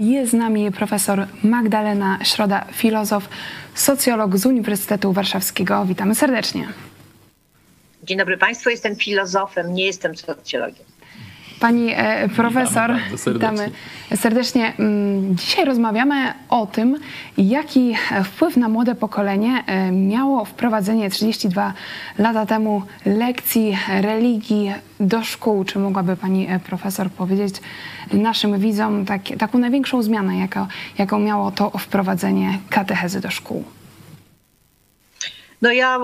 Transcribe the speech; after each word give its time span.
Jest 0.00 0.30
z 0.30 0.34
nami 0.34 0.72
profesor 0.72 1.26
Magdalena 1.42 2.18
Środa, 2.24 2.64
filozof, 2.72 3.28
socjolog 3.74 4.36
z 4.36 4.46
Uniwersytetu 4.46 5.12
Warszawskiego. 5.12 5.84
Witamy 5.86 6.14
serdecznie. 6.14 6.68
Dzień 8.02 8.18
dobry 8.18 8.38
Państwu, 8.38 8.70
jestem 8.70 8.96
filozofem, 8.96 9.74
nie 9.74 9.86
jestem 9.86 10.16
socjologiem. 10.16 10.84
Pani 11.60 11.92
e, 11.96 12.28
profesor, 12.28 12.94
Witamy 12.94 13.18
serdecznie. 13.18 13.32
witamy 13.64 13.70
serdecznie. 14.16 14.72
Mm, 14.78 15.36
Dzisiaj 15.36 15.64
rozmawiamy 15.64 16.32
o 16.48 16.66
tym, 16.66 16.96
jaki 17.38 17.94
wpływ 18.24 18.56
na 18.56 18.68
młode 18.68 18.94
pokolenie 18.94 19.64
e, 19.66 19.92
miało 19.92 20.44
wprowadzenie 20.44 21.10
32 21.10 21.72
lata 22.18 22.46
temu 22.46 22.82
lekcji 23.06 23.78
religii 24.00 24.72
do 25.00 25.24
szkół. 25.24 25.64
Czy 25.64 25.78
mogłaby 25.78 26.16
Pani 26.16 26.46
e, 26.50 26.58
profesor 26.60 27.10
powiedzieć 27.10 27.54
naszym 28.12 28.58
widzom 28.58 29.04
tak, 29.04 29.22
taką 29.38 29.58
największą 29.58 30.02
zmianę, 30.02 30.38
jaka, 30.38 30.66
jaką 30.98 31.18
miało 31.18 31.50
to 31.50 31.70
wprowadzenie 31.70 32.58
katechezy 32.70 33.20
do 33.20 33.30
szkół? 33.30 33.64
No 35.62 35.72
ja 35.72 36.00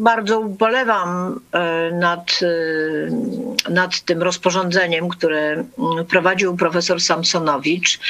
bardzo 0.00 0.40
ubolewam 0.40 1.40
e, 1.52 1.90
nad, 1.92 2.40
e, 3.68 3.70
nad 3.70 4.00
tym 4.00 4.22
rozporządzeniem, 4.22 5.08
które 5.08 5.52
mm, 5.52 6.06
prowadził 6.08 6.56
profesor 6.56 7.00
Samsonowicz, 7.00 8.00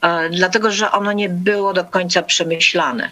e, 0.00 0.30
dlatego 0.30 0.70
że 0.70 0.92
ono 0.92 1.12
nie 1.12 1.28
było 1.28 1.72
do 1.72 1.84
końca 1.84 2.22
przemyślane. 2.22 3.10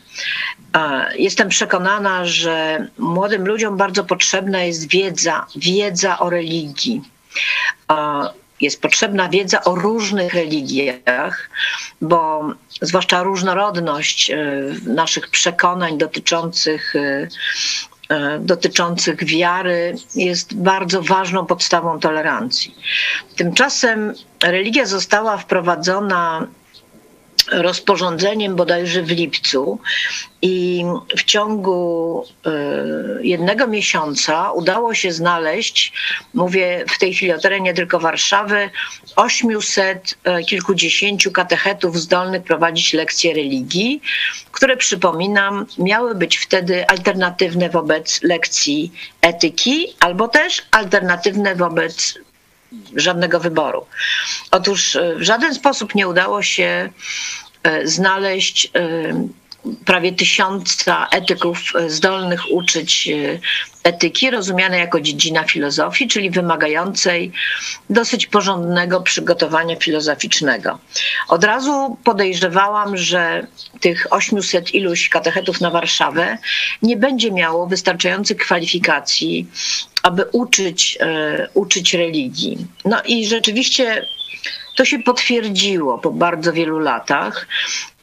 Jestem 1.19 1.49
przekonana, 1.49 2.25
że 2.25 2.87
młodym 2.99 3.47
ludziom 3.47 3.77
bardzo 3.77 4.05
potrzebna 4.05 4.63
jest 4.63 4.89
wiedza, 4.89 5.47
wiedza 5.57 6.19
o 6.19 6.31
religii. 6.31 7.03
Jest 8.61 8.81
potrzebna 8.81 9.29
wiedza 9.29 9.65
o 9.65 9.75
różnych 9.75 10.35
religiach, 10.35 11.51
bo 12.01 12.49
zwłaszcza 12.83 13.23
różnorodność 13.23 14.31
e, 14.31 14.37
naszych 14.87 15.31
przekonań 15.31 15.99
dotyczących, 15.99 16.97
e, 16.97 17.29
e, 18.09 18.39
dotyczących 18.39 19.25
wiary 19.25 19.95
jest 20.15 20.55
bardzo 20.55 21.03
ważną 21.03 21.47
podstawą 21.47 22.01
tolerancji. 22.01 22.75
Tymczasem 23.37 24.15
religia 24.43 24.87
została 24.87 25.37
wprowadzona 25.37 26.47
rozporządzeniem 27.53 28.57
bodajże 28.57 29.03
w 29.03 29.11
lipcu 29.11 29.79
i 30.43 30.85
w 31.17 31.25
ciągu 31.25 32.25
e, 32.47 32.53
jednego 33.23 33.67
miesiąca 33.67 34.53
udało 34.53 34.95
się 34.95 35.13
znaleźć, 35.13 35.93
mówię 36.35 36.85
w 36.89 36.99
tej 36.99 37.15
chwili 37.15 37.33
o 37.33 37.39
terenie 37.39 37.75
tylko 37.75 37.99
Warszawy, 37.99 38.71
800 39.17 40.19
e, 40.25 40.43
kilkudziesięciu 40.43 41.33
katechetów 41.33 42.01
zdolnych 42.01 42.43
prowadzić 42.43 42.93
lekcje 42.93 43.35
religii, 43.35 44.01
które 44.53 44.77
przypominam 44.77 45.67
miały 45.79 46.15
być 46.15 46.37
wtedy 46.37 46.87
alternatywne 46.89 47.71
wobec 47.71 48.23
lekcji 48.23 48.93
etyki 49.21 49.87
albo 50.01 50.29
też 50.29 50.63
alternatywne 50.71 51.55
wobec 51.55 52.15
żadnego 52.97 53.41
wyboru. 53.41 53.87
Otóż 54.51 54.97
e, 54.97 55.15
w 55.15 55.23
żaden 55.23 55.55
sposób 55.55 55.95
nie 55.95 56.09
udało 56.09 56.43
się 56.43 56.89
e, 57.63 57.87
znaleźć 57.87 58.71
e, 58.75 59.29
prawie 59.85 60.13
tysiąca 60.13 61.07
etyków 61.13 61.59
zdolnych 61.89 62.41
uczyć 62.51 63.09
etyki, 63.87 64.31
rozumianej 64.31 64.81
jako 64.81 65.01
dziedzina 65.01 65.45
filozofii, 65.45 66.09
czyli 66.09 66.31
wymagającej 66.31 67.33
dosyć 67.91 68.27
porządnego 68.27 69.01
przygotowania 69.01 69.77
filozoficznego. 69.77 70.79
Od 71.29 71.45
razu 71.45 71.97
podejrzewałam, 72.05 72.97
że 72.97 73.47
tych 73.81 74.07
800 74.11 74.75
iluś 74.75 75.09
katechetów 75.09 75.61
na 75.61 75.71
Warszawę 75.71 76.39
nie 76.83 76.97
będzie 76.97 77.33
miało 77.33 77.67
wystarczających 77.67 78.37
kwalifikacji, 78.37 79.47
aby 80.07 80.25
uczyć, 80.33 80.99
e, 81.01 81.49
uczyć 81.55 81.95
religii. 81.95 82.67
No 82.85 83.03
i 83.03 83.27
rzeczywiście 83.27 84.07
to 84.77 84.85
się 84.85 84.99
potwierdziło 84.99 85.99
po 85.99 86.11
bardzo 86.11 86.53
wielu 86.53 86.79
latach, 86.79 87.47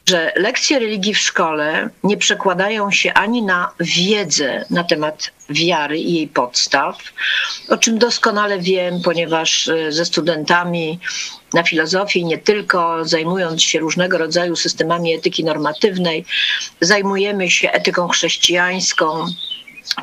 że 0.08 0.32
lekcje 0.36 0.78
religii 0.78 1.14
w 1.14 1.18
szkole 1.18 1.90
nie 2.02 2.16
przekładają 2.16 2.90
się 2.90 3.12
ani 3.12 3.42
na 3.42 3.70
wiedzę 3.80 4.64
na 4.70 4.84
temat 4.84 5.30
wiary 5.50 5.98
i 5.98 6.14
jej 6.14 6.28
podstaw, 6.28 6.98
o 7.68 7.76
czym 7.76 7.98
doskonale 7.98 8.58
wiem, 8.58 9.00
ponieważ 9.04 9.68
e, 9.68 9.92
ze 9.92 10.04
studentami 10.04 10.98
na 11.54 11.62
filozofii, 11.62 12.24
nie 12.24 12.38
tylko 12.38 13.04
zajmując 13.04 13.62
się 13.62 13.78
różnego 13.78 14.18
rodzaju 14.18 14.56
systemami 14.56 15.14
etyki 15.14 15.44
normatywnej, 15.44 16.24
zajmujemy 16.80 17.50
się 17.50 17.70
etyką 17.70 18.08
chrześcijańską, 18.08 19.26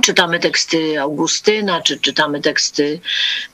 czytamy 0.03 0.39
teksty 0.39 1.01
Augustyna, 1.01 1.81
czy 1.81 1.99
czytamy 1.99 2.41
teksty 2.41 2.99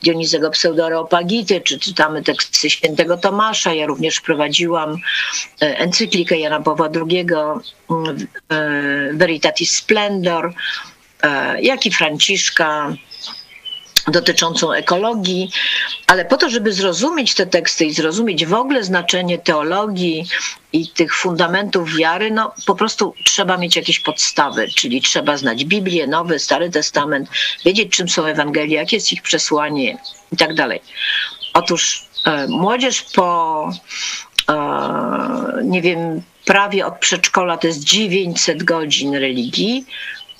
Dionizego 0.04 0.50
Pseudoareopagity, 0.50 1.62
czy 1.62 1.80
czytamy 1.80 2.24
teksty 2.24 2.70
świętego 2.70 3.18
Tomasza. 3.18 3.74
Ja 3.74 3.86
również 3.86 4.22
prowadziłam 4.22 4.98
e, 5.62 5.78
encyklikę 5.78 6.38
Jana 6.38 6.62
Pawła 6.62 6.90
II 7.10 7.26
mm, 7.90 8.28
e, 8.50 9.14
Veritatis 9.14 9.76
Splendor, 9.76 10.54
e, 11.24 11.62
jak 11.62 11.86
i 11.86 11.92
Franciszka 11.92 12.94
dotyczącą 14.07 14.72
ekologii, 14.72 15.50
ale 16.07 16.25
po 16.25 16.38
to, 16.38 16.50
żeby 16.50 16.73
zrozumieć 16.73 17.34
te 17.35 17.45
teksty 17.45 17.85
i 17.85 17.94
zrozumieć 17.94 18.45
w 18.45 18.53
ogóle 18.53 18.84
znaczenie 18.84 19.38
teologii 19.38 20.25
i 20.73 20.88
tych 20.88 21.16
fundamentów 21.16 21.95
wiary, 21.95 22.31
no 22.31 22.53
po 22.66 22.75
prostu 22.75 23.13
trzeba 23.23 23.57
mieć 23.57 23.75
jakieś 23.75 24.00
podstawy, 24.00 24.67
czyli 24.67 25.01
trzeba 25.01 25.38
znać 25.38 25.66
Biblię, 25.66 26.07
Nowy, 26.07 26.40
Stary 26.40 26.69
Testament, 26.69 27.29
wiedzieć 27.66 27.91
czym 27.91 28.09
są 28.09 28.25
Ewangelie, 28.25 28.75
jakie 28.75 28.96
jest 28.96 29.13
ich 29.13 29.22
przesłanie 29.22 29.97
i 30.31 30.38
tak 30.38 30.56
dalej. 30.56 30.81
Otóż 31.53 32.06
e, 32.25 32.47
młodzież 32.47 33.01
po, 33.01 33.69
e, 34.50 35.63
nie 35.63 35.81
wiem, 35.81 36.22
prawie 36.46 36.85
od 36.85 37.00
przedszkola 37.00 37.57
to 37.57 37.67
jest 37.67 37.84
900 37.84 38.63
godzin 38.63 39.16
religii, 39.16 39.85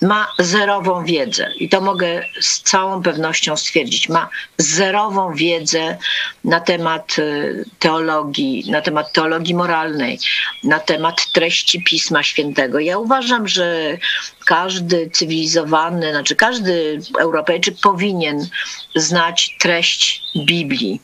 ma 0.02 0.32
zerową 0.38 1.04
wiedzę 1.04 1.50
i 1.56 1.68
to 1.68 1.80
mogę 1.80 2.22
z 2.40 2.60
całą 2.62 3.02
pewnością 3.02 3.56
stwierdzić. 3.56 4.08
Ma 4.08 4.28
zerową 4.58 5.34
wiedzę 5.34 5.98
na 6.44 6.60
temat 6.60 7.18
y, 7.18 7.64
teologii, 7.78 8.70
na 8.70 8.80
temat 8.82 9.12
teologii 9.12 9.54
moralnej, 9.54 10.18
na 10.64 10.80
temat 10.80 11.32
treści 11.32 11.82
Pisma 11.82 12.22
Świętego. 12.22 12.78
Ja 12.78 12.98
uważam, 12.98 13.48
że 13.48 13.98
każdy 14.46 15.10
cywilizowany, 15.10 16.10
znaczy 16.10 16.36
każdy 16.36 17.00
Europejczyk 17.18 17.74
powinien 17.82 18.48
znać 18.94 19.56
treść 19.60 20.22
Biblii 20.46 21.00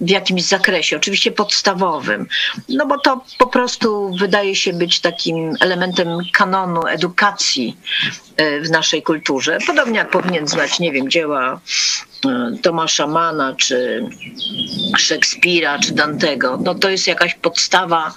w 0.00 0.10
jakimś 0.10 0.42
zakresie, 0.42 0.96
oczywiście 0.96 1.32
podstawowym, 1.32 2.26
no 2.68 2.86
bo 2.86 2.98
to 2.98 3.24
po 3.38 3.46
prostu 3.46 4.10
wydaje 4.18 4.56
się 4.56 4.72
być 4.72 5.00
takim 5.00 5.54
elementem 5.60 6.08
kanonu 6.32 6.86
edukacji 6.86 7.76
e, 8.36 8.60
w 8.60 8.70
naszej 8.70 9.02
kulturze. 9.02 9.58
Podobnie 9.66 9.98
jak 9.98 10.10
powinien 10.10 10.48
znać, 10.48 10.78
nie 10.78 10.92
wiem, 10.92 11.10
dzieła 11.10 11.60
e, 12.26 12.52
Tomasza 12.62 13.06
Mana, 13.06 13.54
czy 13.54 14.04
Szekspira, 14.98 15.78
czy 15.78 15.94
Dantego. 15.94 16.58
No 16.62 16.74
to 16.74 16.90
jest 16.90 17.06
jakaś 17.06 17.34
podstawa 17.34 18.14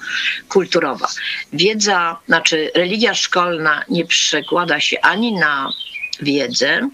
kulturowa. 0.50 1.07
Wiedza, 1.53 2.18
znaczy 2.27 2.71
religia 2.75 3.15
szkolna 3.15 3.83
nie 3.89 4.06
przekłada 4.06 4.79
się 4.79 5.01
ani 5.01 5.33
na 5.33 5.69
wiedzę, 6.21 6.89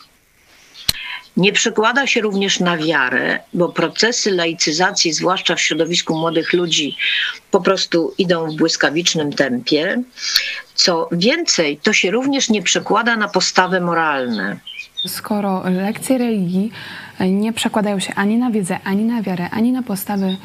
nie 1.39 1.53
przekłada 1.53 2.07
się 2.07 2.21
również 2.21 2.59
na 2.59 2.77
wiarę, 2.77 3.39
bo 3.53 3.69
procesy 3.69 4.31
laicyzacji, 4.31 5.13
zwłaszcza 5.13 5.55
w 5.55 5.61
środowisku 5.61 6.17
młodych 6.17 6.53
ludzi, 6.53 6.97
po 7.51 7.61
prostu 7.61 8.13
idą 8.17 8.51
w 8.51 8.55
błyskawicznym 8.55 9.33
tempie. 9.33 10.03
Co 10.75 11.09
więcej, 11.11 11.77
to 11.77 11.93
się 11.93 12.11
również 12.11 12.49
nie 12.49 12.61
przekłada 12.61 13.15
na 13.15 13.27
postawy 13.27 13.81
moralne. 13.81 14.57
Skoro 15.07 15.63
lekcje 15.69 16.17
religii 16.17 16.71
nie 17.19 17.53
przekładają 17.53 17.99
się 17.99 18.13
ani 18.15 18.37
na 18.37 18.51
wiedzę, 18.51 18.79
ani 18.83 19.03
na 19.03 19.21
wiarę, 19.21 19.49
ani 19.49 19.71
na 19.71 19.83
postawy 19.83 20.37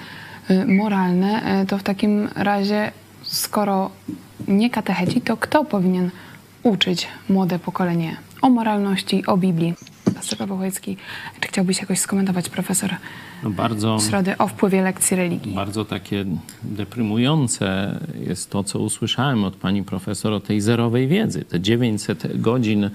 y, 0.51 0.65
moralne, 0.67 1.63
y, 1.63 1.67
to 1.67 1.79
w 1.79 1.83
takim 1.83 2.29
razie, 2.37 2.93
skoro 3.23 3.91
nie 4.49 4.71
katecheci, 4.71 5.21
to 5.21 5.37
kto 5.37 5.65
powinien 5.65 6.11
uczyć 6.63 7.09
młode 7.29 7.59
pokolenie 7.59 8.17
o 8.43 8.51
moralności, 8.51 9.27
o 9.27 9.37
Biblii? 9.37 9.75
Paweł 10.33 10.57
Chojecki, 10.57 10.97
czy 11.41 11.49
chciałbyś 11.49 11.81
jakoś 11.81 11.99
skomentować 11.99 12.49
profesor 12.49 12.91
No 13.43 13.51
bardzo, 13.51 13.99
Środy 14.09 14.39
o 14.39 14.49
wpływie 14.49 14.83
lekcji 14.83 15.17
religii? 15.17 15.55
bardzo 15.55 15.85
takie 15.85 16.25
deprymujące 16.63 17.99
jest 18.27 18.51
to, 18.51 18.65
co 18.65 18.79
usłyszałem 18.79 19.45
od 19.45 19.57
pani 19.57 19.83
profesor 19.83 20.33
o 20.33 20.41
tej 20.41 20.61
zerowej 20.61 21.09
wiedzy. 21.09 21.45
Te 21.45 21.61
900 21.61 22.41
godzin 22.41 22.91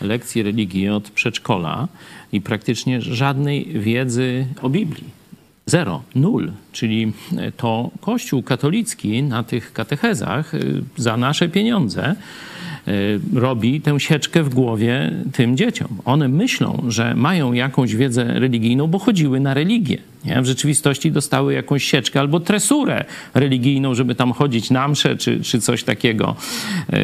lekcji 0.00 0.42
religii 0.42 0.88
od 0.88 1.10
przedszkola 1.10 1.88
i 2.32 2.40
praktycznie 2.40 3.00
żadnej 3.00 3.64
wiedzy 3.64 4.46
o 4.62 4.68
Biblii. 4.68 5.18
Zero, 5.66 6.02
nul, 6.14 6.52
czyli 6.72 7.12
to 7.56 7.90
Kościół 8.00 8.42
katolicki 8.42 9.22
na 9.22 9.42
tych 9.42 9.72
katechezach 9.72 10.52
za 10.96 11.16
nasze 11.16 11.48
pieniądze 11.48 12.14
Y, 12.14 12.57
robi 13.34 13.80
tę 13.80 14.00
sieczkę 14.00 14.42
w 14.42 14.48
głowie 14.48 15.12
tym 15.32 15.56
dzieciom. 15.56 15.88
One 16.04 16.28
myślą, 16.28 16.84
że 16.88 17.14
mają 17.14 17.52
jakąś 17.52 17.94
wiedzę 17.94 18.24
religijną, 18.24 18.86
bo 18.86 18.98
chodziły 18.98 19.40
na 19.40 19.54
religię. 19.54 19.98
Nie? 20.24 20.42
W 20.42 20.46
rzeczywistości 20.46 21.12
dostały 21.12 21.54
jakąś 21.54 21.84
sieczkę 21.84 22.20
albo 22.20 22.40
tresurę 22.40 23.04
religijną, 23.34 23.94
żeby 23.94 24.14
tam 24.14 24.32
chodzić 24.32 24.70
na 24.70 24.88
msze 24.88 25.16
czy, 25.16 25.40
czy 25.40 25.60
coś 25.60 25.84
takiego 25.84 26.36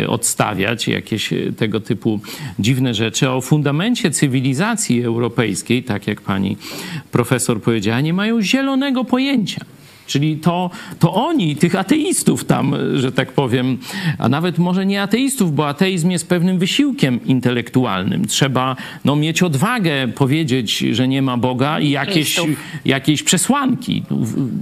y, 0.02 0.08
odstawiać, 0.08 0.88
jakieś 0.88 1.32
y, 1.32 1.52
tego 1.56 1.80
typu 1.80 2.20
dziwne 2.58 2.94
rzeczy. 2.94 3.28
A 3.28 3.32
o 3.32 3.40
fundamencie 3.40 4.10
cywilizacji 4.10 5.02
europejskiej, 5.02 5.82
tak 5.82 6.06
jak 6.06 6.20
pani 6.20 6.56
profesor 7.12 7.62
powiedziała, 7.62 8.00
nie 8.00 8.12
mają 8.12 8.42
zielonego 8.42 9.04
pojęcia. 9.04 9.73
Czyli 10.06 10.36
to, 10.36 10.70
to 10.98 11.14
oni, 11.14 11.56
tych 11.56 11.76
ateistów 11.76 12.44
tam, 12.44 12.74
że 12.94 13.12
tak 13.12 13.32
powiem, 13.32 13.78
a 14.18 14.28
nawet 14.28 14.58
może 14.58 14.86
nie 14.86 15.02
ateistów, 15.02 15.54
bo 15.54 15.68
ateizm 15.68 16.10
jest 16.10 16.28
pewnym 16.28 16.58
wysiłkiem 16.58 17.20
intelektualnym. 17.24 18.26
Trzeba 18.26 18.76
no, 19.04 19.16
mieć 19.16 19.42
odwagę 19.42 20.08
powiedzieć, 20.08 20.78
że 20.78 21.08
nie 21.08 21.22
ma 21.22 21.36
Boga 21.36 21.80
i 21.80 21.90
jakieś, 21.90 22.40
jakieś 22.84 23.22
przesłanki. 23.22 24.02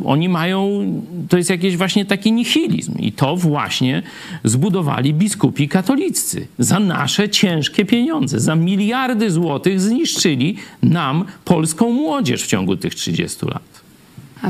Oni 0.04 0.28
mają, 0.28 0.84
to 1.28 1.36
jest 1.36 1.50
jakiś 1.50 1.76
właśnie 1.76 2.04
taki 2.04 2.32
nihilizm. 2.32 2.98
I 2.98 3.12
to 3.12 3.36
właśnie 3.36 4.02
zbudowali 4.44 5.14
biskupi 5.14 5.68
katoliccy. 5.68 6.46
Za 6.58 6.80
nasze 6.80 7.28
ciężkie 7.28 7.84
pieniądze, 7.84 8.40
za 8.40 8.54
miliardy 8.54 9.30
złotych 9.30 9.80
zniszczyli 9.80 10.56
nam 10.82 11.24
polską 11.44 11.90
młodzież 11.90 12.42
w 12.42 12.46
ciągu 12.46 12.76
tych 12.76 12.94
30 12.94 13.46
lat. 13.46 13.81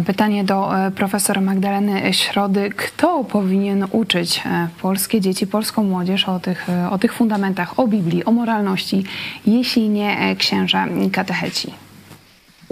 Pytanie 0.06 0.44
do 0.44 0.86
e, 0.86 0.90
profesora 0.90 1.40
Magdaleny 1.40 2.14
Środy. 2.14 2.70
Kto 2.76 3.24
powinien 3.24 3.86
uczyć 3.90 4.42
e, 4.46 4.68
polskie 4.82 5.20
dzieci, 5.20 5.46
polską 5.46 5.84
młodzież 5.84 6.28
o 6.28 6.40
tych, 6.40 6.68
e, 6.68 6.90
o 6.90 6.98
tych 6.98 7.12
fundamentach, 7.12 7.78
o 7.78 7.88
Biblii, 7.88 8.24
o 8.24 8.32
moralności, 8.32 9.04
jeśli 9.46 9.88
nie 9.88 10.36
księża 10.36 10.86
katecheci? 11.12 11.72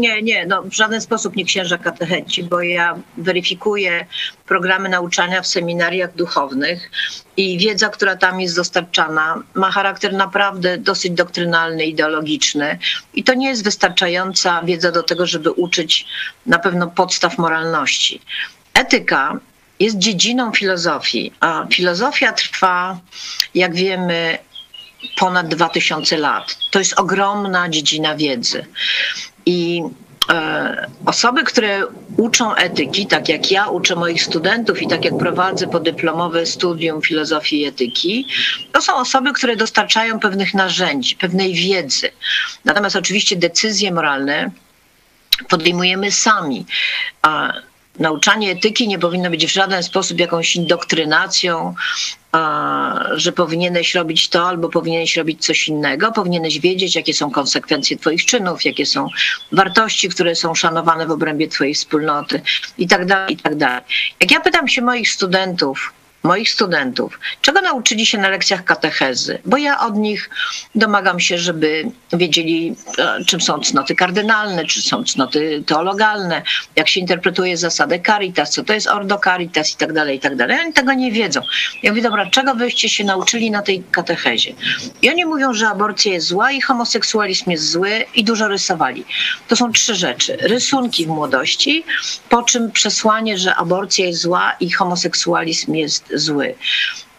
Nie, 0.00 0.22
nie, 0.22 0.46
no 0.46 0.62
w 0.62 0.72
żaden 0.72 1.00
sposób 1.00 1.36
nie 1.36 1.44
księża 1.44 1.78
katecheci, 1.78 2.42
bo 2.44 2.60
ja 2.62 2.98
weryfikuję 3.16 4.06
programy 4.46 4.88
nauczania 4.88 5.42
w 5.42 5.46
seminariach 5.46 6.14
duchownych 6.14 6.90
i 7.36 7.58
wiedza, 7.58 7.88
która 7.88 8.16
tam 8.16 8.40
jest 8.40 8.56
dostarczana, 8.56 9.42
ma 9.54 9.70
charakter 9.70 10.12
naprawdę 10.12 10.78
dosyć 10.78 11.12
doktrynalny, 11.12 11.84
ideologiczny 11.84 12.78
i 13.14 13.24
to 13.24 13.34
nie 13.34 13.48
jest 13.48 13.64
wystarczająca 13.64 14.62
wiedza 14.62 14.92
do 14.92 15.02
tego, 15.02 15.26
żeby 15.26 15.50
uczyć 15.50 16.06
na 16.46 16.58
pewno 16.58 16.86
podstaw 16.86 17.38
moralności. 17.38 18.20
Etyka 18.74 19.38
jest 19.80 19.98
dziedziną 19.98 20.52
filozofii, 20.52 21.32
a 21.40 21.66
filozofia 21.72 22.32
trwa, 22.32 22.98
jak 23.54 23.74
wiemy, 23.74 24.38
ponad 25.16 25.48
2000 25.48 26.16
lat. 26.16 26.58
To 26.70 26.78
jest 26.78 27.00
ogromna 27.00 27.68
dziedzina 27.68 28.16
wiedzy. 28.16 28.66
I 29.46 29.82
e, 30.30 30.86
osoby, 31.06 31.44
które 31.44 31.86
uczą 32.16 32.54
etyki, 32.54 33.06
tak 33.06 33.28
jak 33.28 33.50
ja 33.50 33.66
uczę 33.68 33.96
moich 33.96 34.22
studentów 34.22 34.82
i 34.82 34.88
tak 34.88 35.04
jak 35.04 35.18
prowadzę 35.18 35.66
podyplomowe 35.66 36.46
studium 36.46 37.02
filozofii 37.02 37.60
i 37.60 37.64
etyki, 37.64 38.26
to 38.72 38.82
są 38.82 38.96
osoby, 38.96 39.32
które 39.32 39.56
dostarczają 39.56 40.20
pewnych 40.20 40.54
narzędzi, 40.54 41.16
pewnej 41.16 41.54
wiedzy. 41.54 42.10
Natomiast 42.64 42.96
oczywiście 42.96 43.36
decyzje 43.36 43.92
moralne 43.92 44.50
podejmujemy 45.48 46.12
sami. 46.12 46.66
Nauczanie 48.00 48.50
etyki 48.50 48.88
nie 48.88 48.98
powinno 48.98 49.30
być 49.30 49.46
w 49.46 49.52
żaden 49.52 49.82
sposób 49.82 50.20
jakąś 50.20 50.56
indoktrynacją, 50.56 51.74
że 53.12 53.32
powinieneś 53.32 53.94
robić 53.94 54.28
to 54.28 54.48
albo 54.48 54.68
powinieneś 54.68 55.16
robić 55.16 55.46
coś 55.46 55.68
innego. 55.68 56.12
Powinieneś 56.12 56.60
wiedzieć, 56.60 56.96
jakie 56.96 57.14
są 57.14 57.30
konsekwencje 57.30 57.96
Twoich 57.96 58.24
czynów, 58.24 58.64
jakie 58.64 58.86
są 58.86 59.08
wartości, 59.52 60.08
które 60.08 60.34
są 60.34 60.54
szanowane 60.54 61.06
w 61.06 61.10
obrębie 61.10 61.48
Twojej 61.48 61.74
wspólnoty 61.74 62.42
i 62.78 62.88
tak 62.88 63.06
dalej, 63.06 63.32
i 63.32 63.36
tak 63.36 63.54
dalej. 63.56 63.82
Jak 64.20 64.30
ja 64.30 64.40
pytam 64.40 64.68
się 64.68 64.82
moich 64.82 65.10
studentów, 65.10 65.92
moich 66.22 66.50
studentów, 66.50 67.18
czego 67.42 67.60
nauczyli 67.60 68.06
się 68.06 68.18
na 68.18 68.28
lekcjach 68.28 68.64
katechezy, 68.64 69.38
bo 69.44 69.56
ja 69.56 69.80
od 69.80 69.96
nich 69.96 70.30
domagam 70.74 71.20
się, 71.20 71.38
żeby 71.38 71.90
wiedzieli, 72.12 72.76
e, 72.98 73.24
czym 73.24 73.40
są 73.40 73.60
cnoty 73.60 73.94
kardynalne, 73.94 74.64
czy 74.64 74.82
są 74.82 75.04
cnoty 75.04 75.62
teologalne, 75.66 76.42
jak 76.76 76.88
się 76.88 77.00
interpretuje 77.00 77.56
zasadę 77.56 78.00
caritas, 78.06 78.50
co 78.50 78.64
to 78.64 78.72
jest 78.72 78.86
ordo 78.86 79.18
caritas 79.24 79.72
i 79.74 79.76
tak 79.76 79.92
dalej, 79.92 80.16
i 80.16 80.20
tak 80.20 80.36
dalej. 80.36 80.58
Oni 80.60 80.72
tego 80.72 80.92
nie 80.92 81.12
wiedzą. 81.12 81.40
Ja 81.82 81.90
mówię, 81.90 82.02
dobra, 82.02 82.30
czego 82.30 82.54
wyście 82.54 82.88
się 82.88 83.04
nauczyli 83.04 83.50
na 83.50 83.62
tej 83.62 83.82
katechezie? 83.90 84.54
I 85.02 85.10
oni 85.10 85.24
mówią, 85.24 85.54
że 85.54 85.68
aborcja 85.68 86.12
jest 86.12 86.26
zła 86.26 86.52
i 86.52 86.60
homoseksualizm 86.60 87.50
jest 87.50 87.70
zły 87.70 88.04
i 88.14 88.24
dużo 88.24 88.48
rysowali. 88.48 89.04
To 89.48 89.56
są 89.56 89.72
trzy 89.72 89.94
rzeczy. 89.94 90.36
Rysunki 90.40 91.06
w 91.06 91.08
młodości, 91.08 91.84
po 92.28 92.42
czym 92.42 92.70
przesłanie, 92.70 93.38
że 93.38 93.54
aborcja 93.54 94.06
jest 94.06 94.20
zła 94.20 94.56
i 94.60 94.70
homoseksualizm 94.70 95.74
jest 95.74 96.09
zły. 96.14 96.54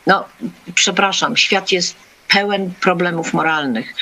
No, 0.08 0.26
przepraszam, 0.76 1.38
świat 1.38 1.72
jest 1.72 1.96
pełen 2.28 2.74
problemów 2.82 3.34
moralnych. 3.34 3.94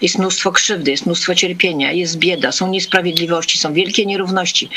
Jest 0.00 0.18
mnóstwo 0.18 0.52
krzywdy, 0.52 0.90
jest 0.90 1.06
mnóstwo 1.06 1.34
cierpienia, 1.34 1.92
jest 1.92 2.18
bieda, 2.18 2.52
są 2.52 2.68
niesprawiedliwości, 2.68 3.58
są 3.58 3.72
wielkie 3.72 4.06
nierówności. 4.06 4.70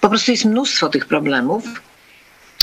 Po 0.00 0.08
prostu 0.08 0.30
jest 0.30 0.44
mnóstwo 0.44 0.88
tych 0.88 1.06
problemów, 1.06 1.64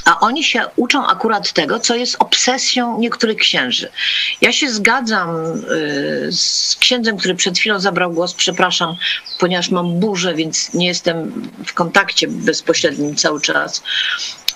a 0.05 0.19
oni 0.19 0.43
się 0.43 0.61
uczą 0.75 1.07
akurat 1.07 1.53
tego, 1.53 1.79
co 1.79 1.95
jest 1.95 2.15
obsesją 2.19 2.99
niektórych 2.99 3.37
księży. 3.37 3.89
Ja 4.41 4.53
się 4.53 4.69
zgadzam 4.69 5.29
y, 5.35 6.29
z 6.31 6.75
księdzem, 6.79 7.17
który 7.17 7.35
przed 7.35 7.59
chwilą 7.59 7.79
zabrał 7.79 8.11
głos, 8.11 8.33
przepraszam, 8.33 8.95
ponieważ 9.39 9.69
mam 9.69 9.99
burzę, 9.99 10.35
więc 10.35 10.73
nie 10.73 10.87
jestem 10.87 11.49
w 11.65 11.73
kontakcie 11.73 12.27
bezpośrednim 12.27 13.15
cały 13.15 13.41
czas, 13.41 13.83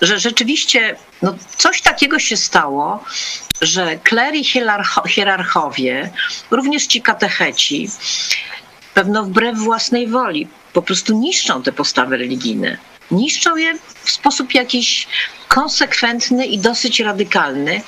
że 0.03 0.19
rzeczywiście 0.19 0.95
no, 1.21 1.35
coś 1.57 1.81
takiego 1.81 2.19
się 2.19 2.37
stało, 2.37 3.03
że 3.61 3.97
klery 3.97 4.41
hierarchowie, 5.07 6.11
również 6.51 6.87
ci 6.87 7.01
katecheci, 7.01 7.89
pewno 8.93 9.23
wbrew 9.23 9.57
własnej 9.57 10.07
woli, 10.07 10.47
po 10.73 10.81
prostu 10.81 11.19
niszczą 11.19 11.63
te 11.63 11.71
postawy 11.71 12.17
religijne. 12.17 12.77
Niszczą 13.11 13.55
je 13.55 13.73
w 14.03 14.11
sposób 14.11 14.53
jakiś 14.53 15.07
konsekwentny 15.47 16.45
i 16.45 16.59
dosyć 16.59 16.99
radykalny, 16.99 17.81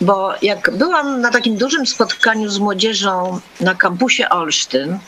bo 0.00 0.34
jak 0.42 0.70
byłam 0.76 1.20
na 1.20 1.30
takim 1.30 1.56
dużym 1.56 1.86
spotkaniu 1.86 2.48
z 2.50 2.58
młodzieżą 2.58 3.40
na 3.60 3.74
kampusie 3.74 4.28
Olsztyn, 4.28 4.98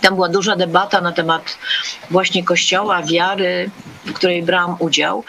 tam 0.00 0.14
była 0.14 0.28
duża 0.28 0.56
debata 0.56 1.00
na 1.00 1.12
temat 1.12 1.58
właśnie 2.10 2.44
kościoła, 2.44 3.02
wiary, 3.02 3.70
w 4.04 4.12
której 4.12 4.42
brałam 4.42 4.76
udział. 4.78 5.24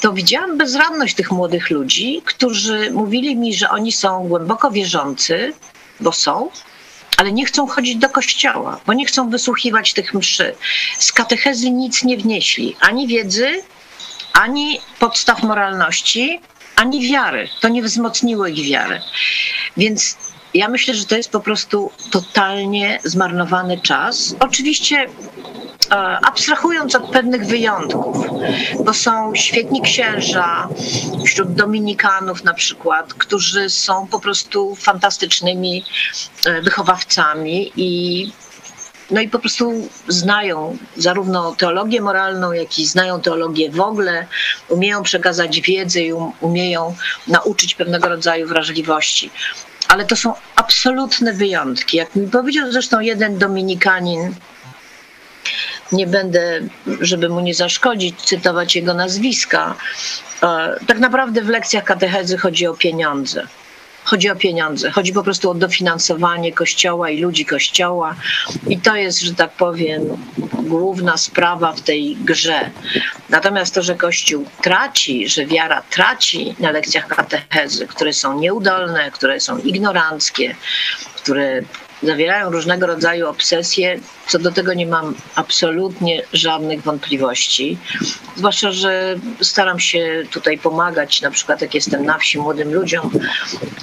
To 0.00 0.12
widziałam 0.12 0.58
bezradność 0.58 1.14
tych 1.14 1.30
młodych 1.30 1.70
ludzi, 1.70 2.22
którzy 2.24 2.90
mówili 2.90 3.36
mi, 3.36 3.54
że 3.54 3.70
oni 3.70 3.92
są 3.92 4.28
głęboko 4.28 4.70
wierzący, 4.70 5.52
bo 6.00 6.12
są, 6.12 6.50
ale 7.16 7.32
nie 7.32 7.46
chcą 7.46 7.66
chodzić 7.66 7.96
do 7.96 8.08
kościoła, 8.08 8.80
bo 8.86 8.92
nie 8.92 9.06
chcą 9.06 9.30
wysłuchiwać 9.30 9.92
tych 9.92 10.14
mszy. 10.14 10.54
Z 10.98 11.12
katechezy 11.12 11.70
nic 11.70 12.04
nie 12.04 12.16
wnieśli, 12.16 12.76
ani 12.80 13.06
wiedzy, 13.06 13.62
ani 14.32 14.80
podstaw 14.98 15.42
moralności, 15.42 16.40
ani 16.76 17.08
wiary. 17.08 17.48
To 17.60 17.68
nie 17.68 17.82
wzmocniło 17.82 18.46
ich 18.46 18.68
wiary. 18.68 19.00
Więc 19.76 20.16
ja 20.56 20.68
myślę, 20.68 20.94
że 20.94 21.04
to 21.04 21.16
jest 21.16 21.30
po 21.30 21.40
prostu 21.40 21.90
totalnie 22.10 22.98
zmarnowany 23.04 23.80
czas. 23.80 24.36
Oczywiście 24.40 25.06
e, 25.90 25.94
abstrahując 26.24 26.94
od 26.94 27.10
pewnych 27.10 27.46
wyjątków, 27.46 28.16
bo 28.84 28.94
są 28.94 29.34
świetni 29.34 29.82
księża 29.82 30.68
wśród 31.24 31.54
dominikanów 31.54 32.44
na 32.44 32.54
przykład, 32.54 33.14
którzy 33.14 33.70
są 33.70 34.06
po 34.06 34.20
prostu 34.20 34.74
fantastycznymi 34.74 35.84
e, 36.46 36.62
wychowawcami 36.62 37.72
i 37.76 38.32
no 39.10 39.20
i 39.20 39.28
po 39.28 39.38
prostu 39.38 39.88
znają 40.08 40.76
zarówno 40.96 41.54
teologię 41.58 42.00
moralną, 42.00 42.52
jak 42.52 42.78
i 42.78 42.86
znają 42.86 43.20
teologię 43.20 43.70
w 43.70 43.80
ogóle, 43.80 44.26
umieją 44.68 45.02
przekazać 45.02 45.60
wiedzę 45.60 46.00
i 46.00 46.12
um, 46.12 46.32
umieją 46.40 46.94
nauczyć 47.28 47.74
pewnego 47.74 48.08
rodzaju 48.08 48.48
wrażliwości 48.48 49.30
ale 49.88 50.04
to 50.04 50.16
są 50.16 50.34
absolutne 50.56 51.32
wyjątki. 51.32 51.96
Jak 51.96 52.16
mi 52.16 52.28
powiedział 52.28 52.72
zresztą 52.72 53.00
jeden 53.00 53.38
Dominikanin, 53.38 54.34
nie 55.92 56.06
będę, 56.06 56.60
żeby 57.00 57.28
mu 57.28 57.40
nie 57.40 57.54
zaszkodzić, 57.54 58.22
cytować 58.22 58.76
jego 58.76 58.94
nazwiska. 58.94 59.74
E, 60.42 60.76
tak 60.86 60.98
naprawdę 60.98 61.42
w 61.42 61.48
lekcjach 61.48 61.84
katechezy 61.84 62.38
chodzi 62.38 62.66
o 62.66 62.74
pieniądze. 62.74 63.46
Chodzi 64.06 64.30
o 64.30 64.36
pieniądze, 64.36 64.90
chodzi 64.90 65.12
po 65.12 65.22
prostu 65.22 65.50
o 65.50 65.54
dofinansowanie 65.54 66.52
kościoła 66.52 67.10
i 67.10 67.20
ludzi 67.20 67.46
kościoła. 67.46 68.16
I 68.68 68.78
to 68.78 68.96
jest, 68.96 69.20
że 69.20 69.34
tak 69.34 69.50
powiem, 69.50 70.02
główna 70.62 71.16
sprawa 71.16 71.72
w 71.72 71.80
tej 71.80 72.16
grze. 72.16 72.70
Natomiast 73.30 73.74
to, 73.74 73.82
że 73.82 73.94
kościół 73.94 74.44
traci, 74.62 75.28
że 75.28 75.46
wiara 75.46 75.82
traci 75.90 76.54
na 76.58 76.70
lekcjach 76.70 77.06
katechezy, 77.06 77.86
które 77.86 78.12
są 78.12 78.40
nieudolne, 78.40 79.10
które 79.10 79.40
są 79.40 79.58
ignoranckie, 79.58 80.56
które 81.16 81.62
zawierają 82.02 82.50
różnego 82.50 82.86
rodzaju 82.86 83.28
obsesje. 83.28 84.00
Co 84.28 84.38
do 84.38 84.52
tego 84.52 84.74
nie 84.74 84.86
mam 84.86 85.14
absolutnie 85.34 86.22
żadnych 86.32 86.82
wątpliwości. 86.82 87.78
Zwłaszcza, 88.36 88.72
że 88.72 89.14
staram 89.40 89.80
się 89.80 90.22
tutaj 90.30 90.58
pomagać, 90.58 91.20
na 91.20 91.30
przykład 91.30 91.62
jak 91.62 91.74
jestem 91.74 92.04
na 92.04 92.18
wsi 92.18 92.38
młodym 92.38 92.74
ludziom, 92.74 93.10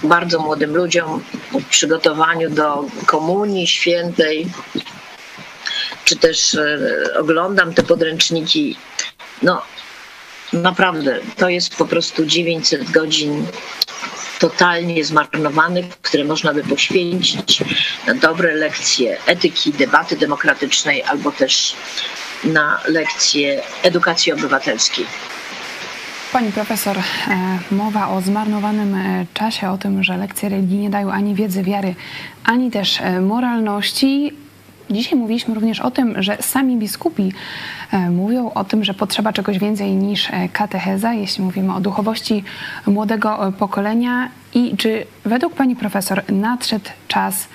bardzo 0.04 0.40
młodym 0.40 0.76
ludziom 0.76 1.24
w 1.52 1.66
przygotowaniu 1.66 2.50
do 2.50 2.86
komunii 3.06 3.68
świętej, 3.68 4.48
czy 6.06 6.16
też 6.16 6.56
e, 6.56 6.80
oglądam 7.20 7.74
te 7.74 7.84
podręczniki. 7.84 8.78
No, 9.42 9.62
naprawdę, 10.54 11.20
to 11.38 11.50
jest 11.50 11.76
po 11.76 11.86
prostu 11.86 12.26
900 12.26 12.92
godzin 12.92 13.46
totalnie 14.44 15.06
zmarnowanych, 15.06 15.86
które 16.02 16.24
można 16.24 16.54
by 16.54 16.64
poświęcić 16.64 17.64
na 18.08 18.14
dobre 18.14 18.56
lekcje 18.56 19.18
etyki, 19.26 19.72
debaty 19.72 20.16
demokratycznej 20.18 21.04
albo 21.04 21.32
też 21.32 21.76
na 22.44 22.80
lekcje 22.88 23.62
edukacji 23.84 24.34
obywatelskiej. 24.34 25.06
Pani 26.34 26.52
profesor, 26.52 26.98
e, 26.98 27.04
mowa 27.72 28.10
o 28.10 28.22
zmarnowanym 28.22 28.96
e, 28.96 29.26
czasie, 29.34 29.70
o 29.70 29.78
tym, 29.78 30.04
że 30.04 30.18
lekcje 30.18 30.50
religii 30.50 30.78
nie 30.78 30.90
dają 30.90 31.12
ani 31.12 31.36
wiedzy 31.36 31.64
wiary, 31.64 31.96
ani 32.44 32.72
też 32.72 33.02
e, 33.02 33.22
moralności. 33.22 34.34
Dzisiaj 34.94 35.20
mówiliśmy 35.20 35.54
również 35.54 35.80
o 35.80 35.92
tym, 35.92 36.24
że 36.24 36.38
sami 36.42 36.78
biskupi 36.78 37.32
mówią 38.10 38.52
o 38.54 38.64
tym, 38.64 38.84
że 38.84 38.94
potrzeba 38.94 39.34
czegoś 39.34 39.60
więcej 39.60 39.92
niż 39.92 40.30
katecheza, 40.54 41.14
jeśli 41.14 41.44
mówimy 41.44 41.76
o 41.76 41.82
duchowości 41.82 42.44
młodego 42.88 43.54
pokolenia. 43.60 44.30
I 44.54 44.78
czy 44.78 45.06
według 45.26 45.54
pani 45.54 45.76
profesor 45.76 46.24
nadszedł 46.32 46.90
czas, 47.08 47.48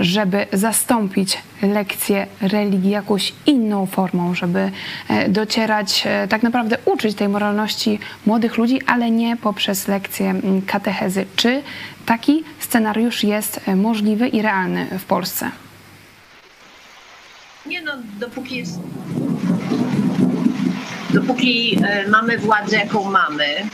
żeby 0.00 0.46
zastąpić 0.52 1.38
lekcję 1.62 2.26
religii 2.40 2.90
jakąś 2.90 3.32
inną 3.46 3.86
formą, 3.86 4.34
żeby 4.34 4.70
docierać, 5.28 6.04
tak 6.28 6.42
naprawdę 6.42 6.76
uczyć 6.84 7.16
tej 7.16 7.28
moralności 7.28 7.98
młodych 8.26 8.56
ludzi, 8.56 8.80
ale 8.86 9.10
nie 9.10 9.36
poprzez 9.36 9.88
lekcje 9.88 10.34
katechezy? 10.66 11.26
Czy 11.36 11.62
taki 12.06 12.44
scenariusz 12.58 13.24
jest 13.24 13.60
możliwy 13.76 14.28
i 14.28 14.42
realny 14.42 14.86
w 14.98 15.04
Polsce? 15.04 15.50
Nie 17.66 17.82
no, 17.82 17.92
dopóki 18.18 18.56
jest. 18.56 18.78
Dopóki 21.10 21.78
e, 21.84 22.08
mamy 22.08 22.38
władzę, 22.38 22.76
jaką 22.76 23.10
mamy, 23.10 23.44
e, 23.44 23.68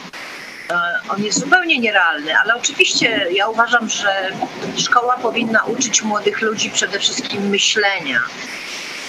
on 1.08 1.22
jest 1.22 1.38
zupełnie 1.38 1.78
nierealny, 1.78 2.38
ale 2.38 2.56
oczywiście 2.56 3.26
ja 3.32 3.48
uważam, 3.48 3.88
że 3.88 4.32
szkoła 4.76 5.16
powinna 5.16 5.64
uczyć 5.64 6.02
młodych 6.02 6.40
ludzi 6.40 6.70
przede 6.70 6.98
wszystkim 6.98 7.48
myślenia, 7.48 8.20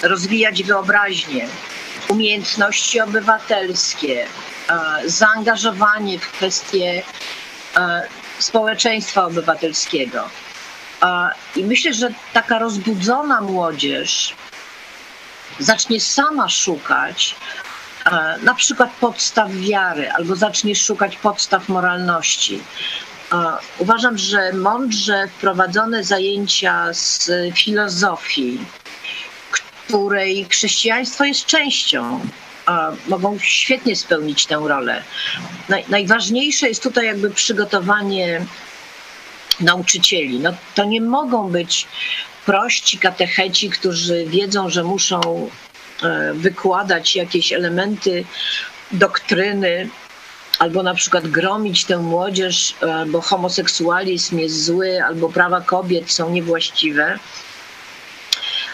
rozwijać 0.02 0.62
wyobraźnię, 0.62 1.48
umiejętności 2.08 3.00
obywatelskie, 3.00 4.26
e, 4.68 5.08
zaangażowanie 5.08 6.18
w 6.18 6.32
kwestie 6.32 7.02
społeczeństwa 8.38 9.24
obywatelskiego. 9.24 10.28
I 11.56 11.64
myślę, 11.64 11.94
że 11.94 12.10
taka 12.32 12.58
rozbudzona 12.58 13.40
młodzież 13.40 14.34
zacznie 15.58 16.00
sama 16.00 16.48
szukać 16.48 17.36
e, 18.06 18.38
na 18.42 18.54
przykład 18.54 18.90
podstaw 19.00 19.52
wiary 19.52 20.12
albo 20.12 20.36
zacznie 20.36 20.74
szukać 20.74 21.16
podstaw 21.16 21.68
moralności. 21.68 22.60
E, 23.32 23.36
uważam, 23.78 24.18
że 24.18 24.52
mądrze 24.52 25.28
wprowadzone 25.28 26.04
zajęcia 26.04 26.92
z 26.92 27.30
filozofii, 27.54 28.58
której 29.50 30.46
chrześcijaństwo 30.50 31.24
jest 31.24 31.46
częścią, 31.46 32.20
e, 32.68 32.96
mogą 33.08 33.38
świetnie 33.38 33.96
spełnić 33.96 34.46
tę 34.46 34.56
rolę. 34.66 35.02
Najważniejsze 35.88 36.68
jest 36.68 36.82
tutaj 36.82 37.06
jakby 37.06 37.30
przygotowanie 37.30 38.46
nauczycieli. 39.60 40.40
No, 40.40 40.54
to 40.74 40.84
nie 40.84 41.00
mogą 41.00 41.50
być 41.50 41.86
prości 42.46 42.98
katecheci, 42.98 43.70
którzy 43.70 44.24
wiedzą, 44.26 44.70
że 44.70 44.84
muszą 44.84 45.50
e, 46.02 46.32
wykładać 46.34 47.16
jakieś 47.16 47.52
elementy 47.52 48.24
doktryny, 48.92 49.88
albo 50.58 50.82
na 50.82 50.94
przykład 50.94 51.28
gromić 51.28 51.84
tę 51.84 51.98
młodzież, 51.98 52.74
e, 52.82 53.06
bo 53.06 53.20
homoseksualizm 53.20 54.38
jest 54.38 54.64
zły, 54.64 55.04
albo 55.04 55.28
prawa 55.28 55.60
kobiet 55.60 56.10
są 56.10 56.30
niewłaściwe. 56.30 57.18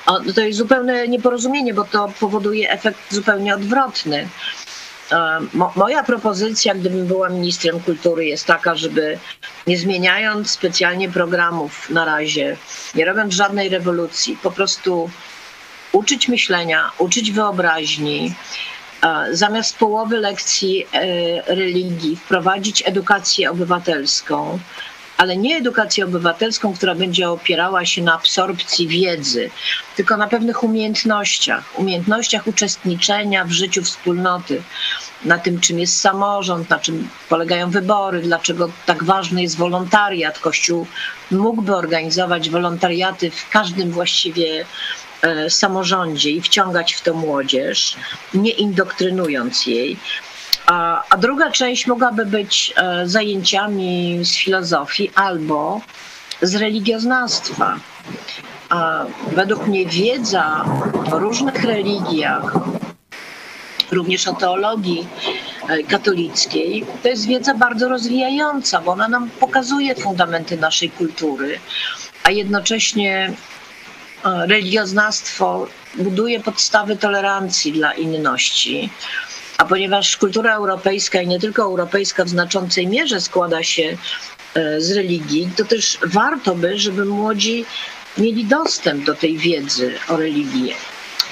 No 0.07 0.33
to 0.35 0.41
jest 0.41 0.59
zupełne 0.59 1.09
nieporozumienie, 1.09 1.75
bo 1.75 1.85
to 1.85 2.13
powoduje 2.21 2.71
efekt 2.71 2.99
zupełnie 3.11 3.55
odwrotny. 3.55 4.29
Moja 5.77 6.03
propozycja, 6.03 6.75
gdybym 6.75 7.07
była 7.07 7.29
ministrem 7.29 7.81
kultury, 7.81 8.27
jest 8.27 8.47
taka, 8.47 8.75
żeby 8.75 9.19
nie 9.67 9.79
zmieniając 9.79 10.51
specjalnie 10.51 11.09
programów 11.09 11.91
na 11.91 12.05
razie, 12.05 12.57
nie 12.95 13.05
robiąc 13.05 13.35
żadnej 13.35 13.69
rewolucji, 13.69 14.39
po 14.43 14.51
prostu 14.51 15.11
uczyć 15.93 16.29
myślenia, 16.29 16.91
uczyć 16.99 17.33
wyobraźni, 17.33 18.35
e, 19.03 19.27
zamiast 19.31 19.77
połowy 19.77 20.19
lekcji 20.19 20.87
e, 20.93 21.55
religii 21.55 22.17
wprowadzić 22.17 22.83
edukację 22.87 23.51
obywatelską, 23.51 24.59
ale 25.17 25.37
nie 25.37 25.57
edukację 25.57 26.05
obywatelską, 26.05 26.75
która 26.75 26.95
będzie 26.95 27.31
opierała 27.31 27.87
się 27.87 28.03
na 28.03 28.15
absorpcji 28.15 28.89
wiedzy, 28.89 29.51
tylko 29.97 30.17
na 30.17 30.29
pewnych 30.29 30.63
umiejętnościach, 30.63 31.79
umiejętnościach 31.79 32.47
uczestniczenia 32.47 33.45
w 33.45 33.51
życiu 33.51 33.83
wspólnoty, 33.83 34.63
na 35.25 35.39
tym, 35.39 35.61
czym 35.61 35.79
jest 35.79 36.01
samorząd, 36.01 36.71
na 36.71 36.79
czym 36.79 37.09
polegają 37.29 37.71
wybory, 37.71 38.21
dlaczego 38.21 38.71
tak 38.87 39.05
ważny 39.05 39.43
jest 39.43 39.57
wolontariat. 39.57 40.39
Kościół 40.39 40.87
mógłby 41.31 41.77
organizować 41.77 42.51
wolontariaty 42.51 43.31
w 43.31 43.49
każdym 43.49 43.91
właściwie 43.91 44.65
e, 45.23 45.51
samorządzie 45.51 46.31
i 46.31 46.41
wciągać 46.41 46.95
w 46.95 47.01
to 47.01 47.15
młodzież, 47.15 47.97
nie 48.35 48.51
indoktrynując 48.51 49.67
jej. 49.67 49.97
A, 50.67 51.03
druga 51.19 51.51
część 51.51 51.87
mogłaby 51.87 52.27
być 52.27 52.73
e, 52.77 53.09
zajęciami 53.09 54.21
z 54.25 54.37
filozofii 54.37 55.11
albo 55.15 55.81
z 56.43 56.55
religioznawstwa. 56.55 57.77
A 58.69 59.05
według 59.33 59.67
mnie 59.67 59.87
wiedza 59.87 60.65
o 61.13 61.19
różnych 61.19 61.65
religiach, 61.65 62.55
również 63.93 64.29
o 64.29 64.33
teologii 64.33 65.09
e, 65.69 65.83
katolickiej, 65.83 66.87
to 67.03 67.09
jest 67.09 67.27
wiedza 67.27 67.55
bardzo 67.55 67.89
rozwijająca, 67.89 68.81
bo 68.81 68.93
ona 68.93 69.09
nam 69.09 69.31
pokazuje 69.31 69.95
fundamenty 69.95 70.57
naszej 70.57 70.91
kultury, 70.91 71.61
a 72.23 72.31
jednocześnie 72.31 73.33
e, 74.25 74.47
religioznawstwo 74.47 75.67
buduje 75.95 76.41
podstawy 76.41 76.97
tolerancji 76.97 77.73
dla 77.73 77.93
inności. 77.93 78.91
A 79.59 79.65
ponieważ 79.65 80.17
kultura 80.17 80.55
europejska 80.55 81.23
i 81.23 81.27
nie 81.27 81.41
tylko 81.41 81.63
europejska 81.63 82.25
w 82.25 82.29
znaczącej 82.29 82.87
mierze 82.87 83.21
składa 83.21 83.63
się 83.63 83.97
e, 84.55 84.81
z 84.81 84.91
religii, 84.91 85.51
to 85.57 85.65
też 85.65 85.99
warto 86.07 86.55
by, 86.55 86.79
żeby 86.79 87.05
młodzi 87.05 87.65
mieli 88.19 88.45
dostęp 88.45 89.05
do 89.05 89.15
tej 89.15 89.39
wiedzy 89.39 89.95
o 90.09 90.17
religii. 90.17 90.75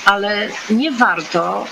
Ale 0.05 0.49
nie 0.71 0.93
warto, 0.93 1.67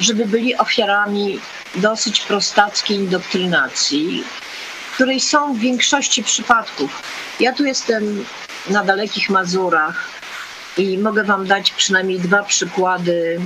żeby 0.00 0.26
byli 0.26 0.56
ofiarami 0.56 1.40
dosyć 1.74 2.20
prostackiej 2.20 2.96
indoktrynacji, 2.96 4.24
której 4.94 5.20
są 5.20 5.54
w 5.54 5.58
większości 5.58 6.22
przypadków. 6.22 7.02
Ja 7.40 7.52
tu 7.52 7.64
jestem 7.64 8.24
na 8.70 8.84
dalekich 8.84 9.30
Mazurach 9.30 10.08
i 10.78 10.98
mogę 10.98 11.24
Wam 11.24 11.46
dać 11.46 11.70
przynajmniej 11.70 12.18
dwa 12.20 12.42
przykłady 12.42 13.40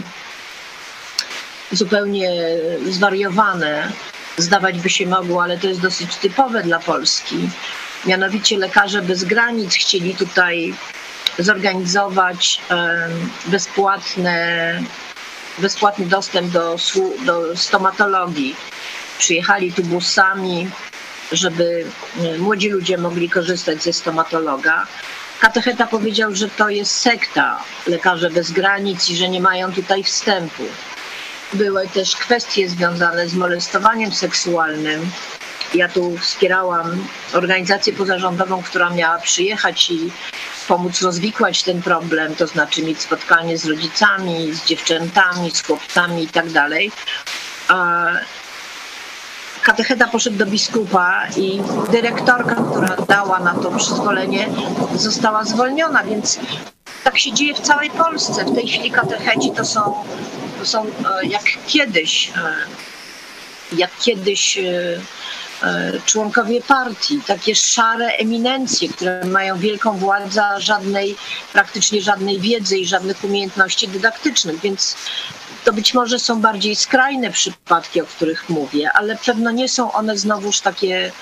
zupełnie 1.73 2.31
zwariowane, 2.91 3.93
zdawać 4.37 4.79
by 4.79 4.91
się 4.91 5.07
mogło, 5.07 5.43
ale 5.43 5.59
to 5.59 5.67
jest 5.69 5.81
dosyć 5.81 6.17
typowe 6.17 6.63
dla 6.63 6.79
Polski. 6.79 7.49
Mianowicie 8.07 8.59
lekarze 8.59 9.03
bez 9.03 9.25
granic 9.25 9.75
chcieli 9.75 10.15
tutaj 10.15 10.75
zorganizować 11.39 12.61
bezpłatne, 13.47 14.81
bezpłatny 15.59 16.07
dostęp 16.07 16.53
do, 16.53 16.77
do 17.25 17.57
stomatologii. 17.57 18.57
Przyjechali 19.19 19.73
tu 19.73 19.83
busami, 19.83 20.71
żeby 21.33 21.85
młodzi 22.39 22.69
ludzie 22.69 22.99
mogli 22.99 23.31
korzystać 23.31 23.83
ze 23.83 23.93
stomatologa. 23.93 24.87
Katecheta 25.41 25.87
powiedział, 25.87 26.35
że 26.35 26.49
to 26.49 26.69
jest 26.69 27.01
sekta 27.01 27.63
Lekarze 27.87 28.31
Bez 28.31 28.51
Granic 28.51 29.11
i 29.11 29.17
że 29.17 29.29
nie 29.29 29.41
mają 29.41 29.73
tutaj 29.73 30.03
wstępu. 30.03 30.63
Były 31.53 31.89
też 31.89 32.17
kwestie 32.17 32.69
związane 32.69 33.29
z 33.29 33.35
molestowaniem 33.35 34.13
seksualnym. 34.13 35.11
Ja 35.75 35.89
tu 35.89 36.19
wspierałam 36.19 37.07
organizację 37.33 37.93
pozarządową, 37.93 38.63
która 38.63 38.91
miała 38.91 39.19
przyjechać 39.19 39.91
i 39.91 40.11
pomóc 40.69 41.03
rozwikłać 41.03 41.63
ten 41.63 41.83
problem, 41.83 42.35
to 42.35 42.47
znaczy 42.47 42.83
mieć 42.83 43.01
spotkanie 43.01 43.59
z 43.59 43.67
rodzicami, 43.67 44.53
z 44.53 44.65
dziewczętami, 44.65 45.51
z 45.51 45.63
chłopcami 45.63 46.23
i 46.23 46.29
tak. 46.29 46.47
Katecheta 49.63 50.07
poszedł 50.07 50.37
do 50.37 50.47
biskupa 50.47 51.27
i 51.37 51.61
dyrektorka, 51.91 52.55
która 52.71 52.97
dała 53.09 53.41
na 53.41 53.55
to 53.55 53.71
przyzwolenie, 53.71 54.49
została 54.95 55.45
zwolniona, 55.45 56.05
więc 56.05 56.39
tak 57.05 57.19
się 57.19 57.33
dzieje 57.33 57.55
w 57.55 57.61
całej 57.61 57.91
Polsce. 57.91 58.45
W 58.45 58.55
tej 58.55 58.69
chwili 58.69 58.91
katecheci 58.91 59.53
to 59.57 59.65
są, 59.65 59.95
to 60.63 60.67
są 60.67 60.87
e, 60.87 61.27
jak 61.27 61.45
kiedyś, 61.67 62.31
e, 62.37 62.55
jak 63.77 63.91
kiedyś 64.01 64.59
e, 64.59 65.01
członkowie 66.07 66.61
partii, 66.61 67.21
takie 67.27 67.55
szare 67.55 68.07
eminencje, 68.07 68.89
które 68.89 69.25
mają 69.25 69.59
wielką 69.59 69.99
władzę, 69.99 70.43
żadnej, 70.59 71.17
praktycznie 71.53 72.03
żadnej 72.03 72.41
wiedzy 72.41 72.79
i 72.79 72.87
żadnych 72.87 73.25
umiejętności 73.25 73.89
dydaktycznych, 73.89 74.61
więc 74.61 74.97
to 75.65 75.73
być 75.73 75.95
może 75.95 76.19
są 76.19 76.41
bardziej 76.41 76.77
skrajne 76.77 77.31
przypadki, 77.31 78.01
o 78.01 78.07
których 78.07 78.49
mówię, 78.49 78.91
ale 78.93 79.17
pewno 79.17 79.51
nie 79.51 79.69
są 79.69 79.93
one 79.93 80.19
znowuż 80.19 80.61
takie, 80.61 81.13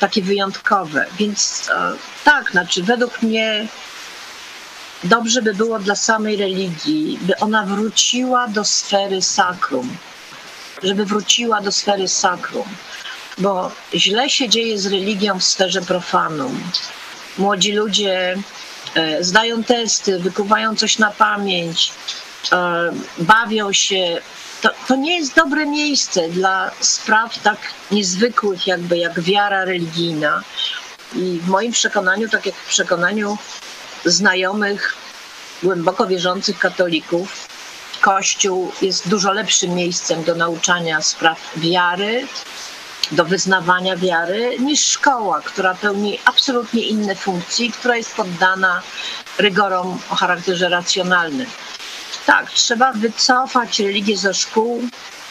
takie 0.00 0.22
wyjątkowe. 0.22 1.06
Więc 1.18 1.70
tak, 2.24 2.50
znaczy 2.50 2.82
według 2.82 3.22
mnie 3.22 3.66
dobrze 5.04 5.42
by 5.42 5.54
było 5.54 5.78
dla 5.78 5.94
samej 5.94 6.36
religii, 6.36 7.18
by 7.22 7.36
ona 7.36 7.66
wróciła 7.66 8.48
do 8.48 8.64
sfery 8.64 9.22
sakrum, 9.22 9.96
żeby 10.82 11.04
wróciła 11.04 11.60
do 11.60 11.72
sfery 11.72 12.08
sakrum, 12.08 12.68
bo 13.38 13.72
źle 13.94 14.30
się 14.30 14.48
dzieje 14.48 14.78
z 14.78 14.86
religią 14.86 15.38
w 15.38 15.44
sferze 15.44 15.82
profanum. 15.82 16.60
Młodzi 17.38 17.72
ludzie 17.72 18.36
e, 18.94 19.24
zdają 19.24 19.64
testy, 19.64 20.18
wykuwają 20.18 20.76
coś 20.76 20.98
na 20.98 21.10
pamięć, 21.10 21.92
E, 22.52 22.92
bawią 23.18 23.72
się. 23.72 24.20
To, 24.60 24.70
to 24.88 24.96
nie 24.96 25.16
jest 25.16 25.34
dobre 25.34 25.66
miejsce 25.66 26.28
dla 26.28 26.70
spraw 26.80 27.38
tak 27.38 27.58
niezwykłych, 27.90 28.66
jakby 28.66 28.98
jak 28.98 29.20
wiara 29.20 29.64
religijna. 29.64 30.42
I 31.14 31.40
w 31.42 31.48
moim 31.48 31.72
przekonaniu, 31.72 32.28
tak 32.28 32.46
jak 32.46 32.54
w 32.54 32.68
przekonaniu 32.68 33.38
znajomych, 34.04 34.94
głęboko 35.62 36.06
wierzących 36.06 36.58
katolików, 36.58 37.50
Kościół 38.00 38.72
jest 38.82 39.08
dużo 39.08 39.32
lepszym 39.32 39.74
miejscem 39.74 40.24
do 40.24 40.34
nauczania 40.34 41.02
spraw 41.02 41.38
wiary, 41.56 42.26
do 43.12 43.24
wyznawania 43.24 43.96
wiary, 43.96 44.56
niż 44.58 44.84
szkoła, 44.84 45.40
która 45.40 45.74
pełni 45.74 46.18
absolutnie 46.24 46.82
inne 46.82 47.14
funkcje, 47.14 47.72
która 47.72 47.96
jest 47.96 48.14
poddana 48.14 48.82
rygorom 49.38 49.98
o 50.10 50.14
charakterze 50.14 50.68
racjonalnym. 50.68 51.46
Tak, 52.26 52.50
trzeba 52.50 52.92
wycofać 52.92 53.80
religię 53.80 54.16
ze 54.16 54.34
szkół, 54.34 54.82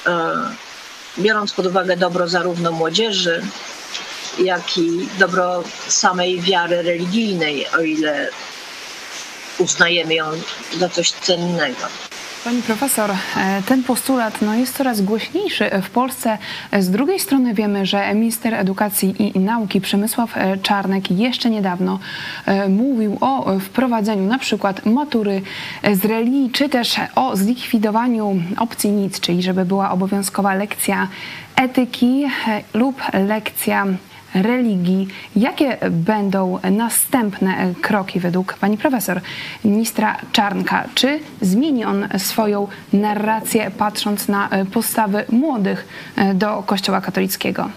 e, 0.07 0.35
biorąc 1.19 1.53
pod 1.53 1.65
uwagę 1.65 1.97
dobro 1.97 2.27
zarówno 2.27 2.71
młodzieży, 2.71 3.41
jak 4.39 4.77
i 4.77 5.09
dobro 5.19 5.63
samej 5.87 6.41
wiary 6.41 6.81
religijnej, 6.81 7.67
o 7.69 7.81
ile 7.81 8.29
uznajemy 9.59 10.13
ją 10.15 10.25
za 10.79 10.89
coś 10.89 11.11
cennego. 11.11 11.87
Pani 12.43 12.61
profesor, 12.61 13.11
e, 13.11 13.61
ten 13.65 13.83
postulat 13.83 14.41
no, 14.41 14.55
jest 14.55 14.77
coraz 14.77 15.01
głośniejszy 15.01 15.69
w 15.83 15.89
Polsce. 15.89 16.37
Z 16.79 16.89
drugiej 16.89 17.19
strony 17.19 17.53
wiemy, 17.53 17.85
że 17.85 18.13
minister 18.15 18.53
edukacji 18.53 19.37
i 19.37 19.39
nauki 19.39 19.81
Przemysław 19.81 20.37
e, 20.37 20.57
Czarnek 20.57 21.11
jeszcze 21.11 21.49
niedawno 21.49 21.99
e, 22.45 22.69
mówił 22.69 23.17
o 23.21 23.59
wprowadzeniu 23.59 24.23
na 24.23 24.37
przykład 24.37 24.85
matury 24.85 25.41
z 25.93 26.05
religii, 26.05 26.49
czy 26.51 26.69
też 26.69 26.95
o 27.15 27.37
zlikwidowaniu 27.37 28.41
opcji 28.57 28.91
nic, 28.91 29.19
czyli 29.19 29.41
żeby 29.41 29.65
była 29.65 29.91
obowiązkowa 29.91 30.53
lekcja 30.53 31.07
etyki 31.55 32.25
lub 32.73 33.01
lekcja 33.13 33.85
religii. 34.33 35.07
Jakie 35.35 35.77
będą 35.91 36.59
następne 36.71 37.73
kroki 37.81 38.19
według 38.19 38.53
pani 38.53 38.77
profesor 38.77 39.21
ministra 39.63 40.17
Czarnka? 40.31 40.85
Czy 40.95 41.19
zmieni 41.41 41.85
on 41.85 42.07
swoją 42.17 42.67
narrację 42.93 43.71
patrząc 43.77 44.27
na 44.27 44.49
postawy 44.73 45.25
młodych 45.29 45.87
do 46.33 46.63
Kościoła 46.63 47.01
katolickiego? 47.01 47.69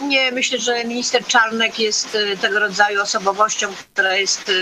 Nie, 0.00 0.32
myślę, 0.32 0.58
że 0.58 0.84
minister 0.84 1.26
Czarnek 1.26 1.78
jest 1.78 2.14
e, 2.14 2.36
tego 2.36 2.58
rodzaju 2.58 3.02
osobowością, 3.02 3.68
która 3.92 4.16
jest 4.16 4.48
e, 4.48 4.52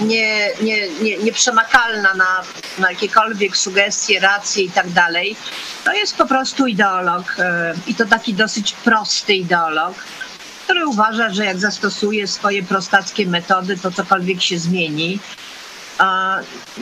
nie, 0.00 0.50
nie, 0.62 0.88
nie, 0.88 1.18
nieprzemakalna 1.18 2.14
na, 2.14 2.42
na 2.78 2.90
jakiekolwiek 2.90 3.56
sugestie, 3.56 4.20
racje 4.20 4.64
i 4.64 4.70
tak 4.70 4.90
dalej. 4.90 5.36
To 5.84 5.92
jest 5.92 6.16
po 6.16 6.26
prostu 6.26 6.66
ideolog 6.66 7.36
e, 7.38 7.74
i 7.86 7.94
to 7.94 8.06
taki 8.06 8.34
dosyć 8.34 8.72
prosty 8.72 9.34
ideolog, 9.34 9.94
który 10.64 10.86
uważa, 10.86 11.30
że 11.30 11.44
jak 11.44 11.58
zastosuje 11.58 12.26
swoje 12.26 12.62
prostackie 12.62 13.26
metody, 13.26 13.76
to 13.76 13.90
cokolwiek 13.90 14.42
się 14.42 14.58
zmieni. 14.58 15.18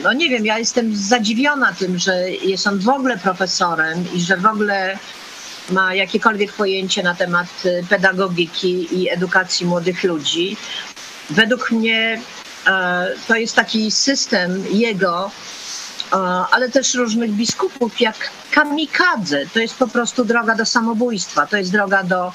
No 0.03 0.13
nie 0.13 0.29
wiem, 0.29 0.45
ja 0.45 0.59
jestem 0.59 0.95
zadziwiona 0.95 1.73
tym, 1.73 1.97
że 1.97 2.31
jest 2.31 2.67
on 2.67 2.79
w 2.79 2.89
ogóle 2.89 3.17
profesorem 3.17 4.05
i 4.13 4.21
że 4.21 4.37
w 4.37 4.45
ogóle 4.45 4.99
ma 5.69 5.95
jakiekolwiek 5.95 6.53
pojęcie 6.53 7.03
na 7.03 7.15
temat 7.15 7.47
y, 7.65 7.85
pedagogiki 7.89 9.01
i 9.01 9.09
edukacji 9.09 9.65
młodych 9.65 10.03
ludzi. 10.03 10.57
Według 11.29 11.71
mnie 11.71 12.21
e, 12.21 12.44
to 13.27 13.35
jest 13.35 13.55
taki 13.55 13.91
system 13.91 14.63
jego, 14.71 15.31
e, 16.13 16.15
ale 16.51 16.69
też 16.69 16.93
różnych 16.93 17.31
biskupów, 17.31 18.01
jak 18.01 18.15
kamikadze. 18.51 19.45
To 19.53 19.59
jest 19.59 19.75
po 19.75 19.87
prostu 19.87 20.25
droga 20.25 20.55
do 20.55 20.65
samobójstwa, 20.65 21.47
to 21.47 21.57
jest 21.57 21.71
droga 21.71 22.03
do 22.03 22.33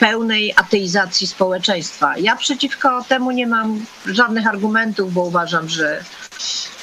pełnej 0.00 0.54
ateizacji 0.56 1.26
społeczeństwa. 1.26 2.18
Ja 2.18 2.36
przeciwko 2.36 3.04
temu 3.08 3.30
nie 3.30 3.46
mam 3.46 3.86
żadnych 4.06 4.46
argumentów, 4.46 5.12
bo 5.12 5.24
uważam, 5.24 5.68
że 5.68 6.04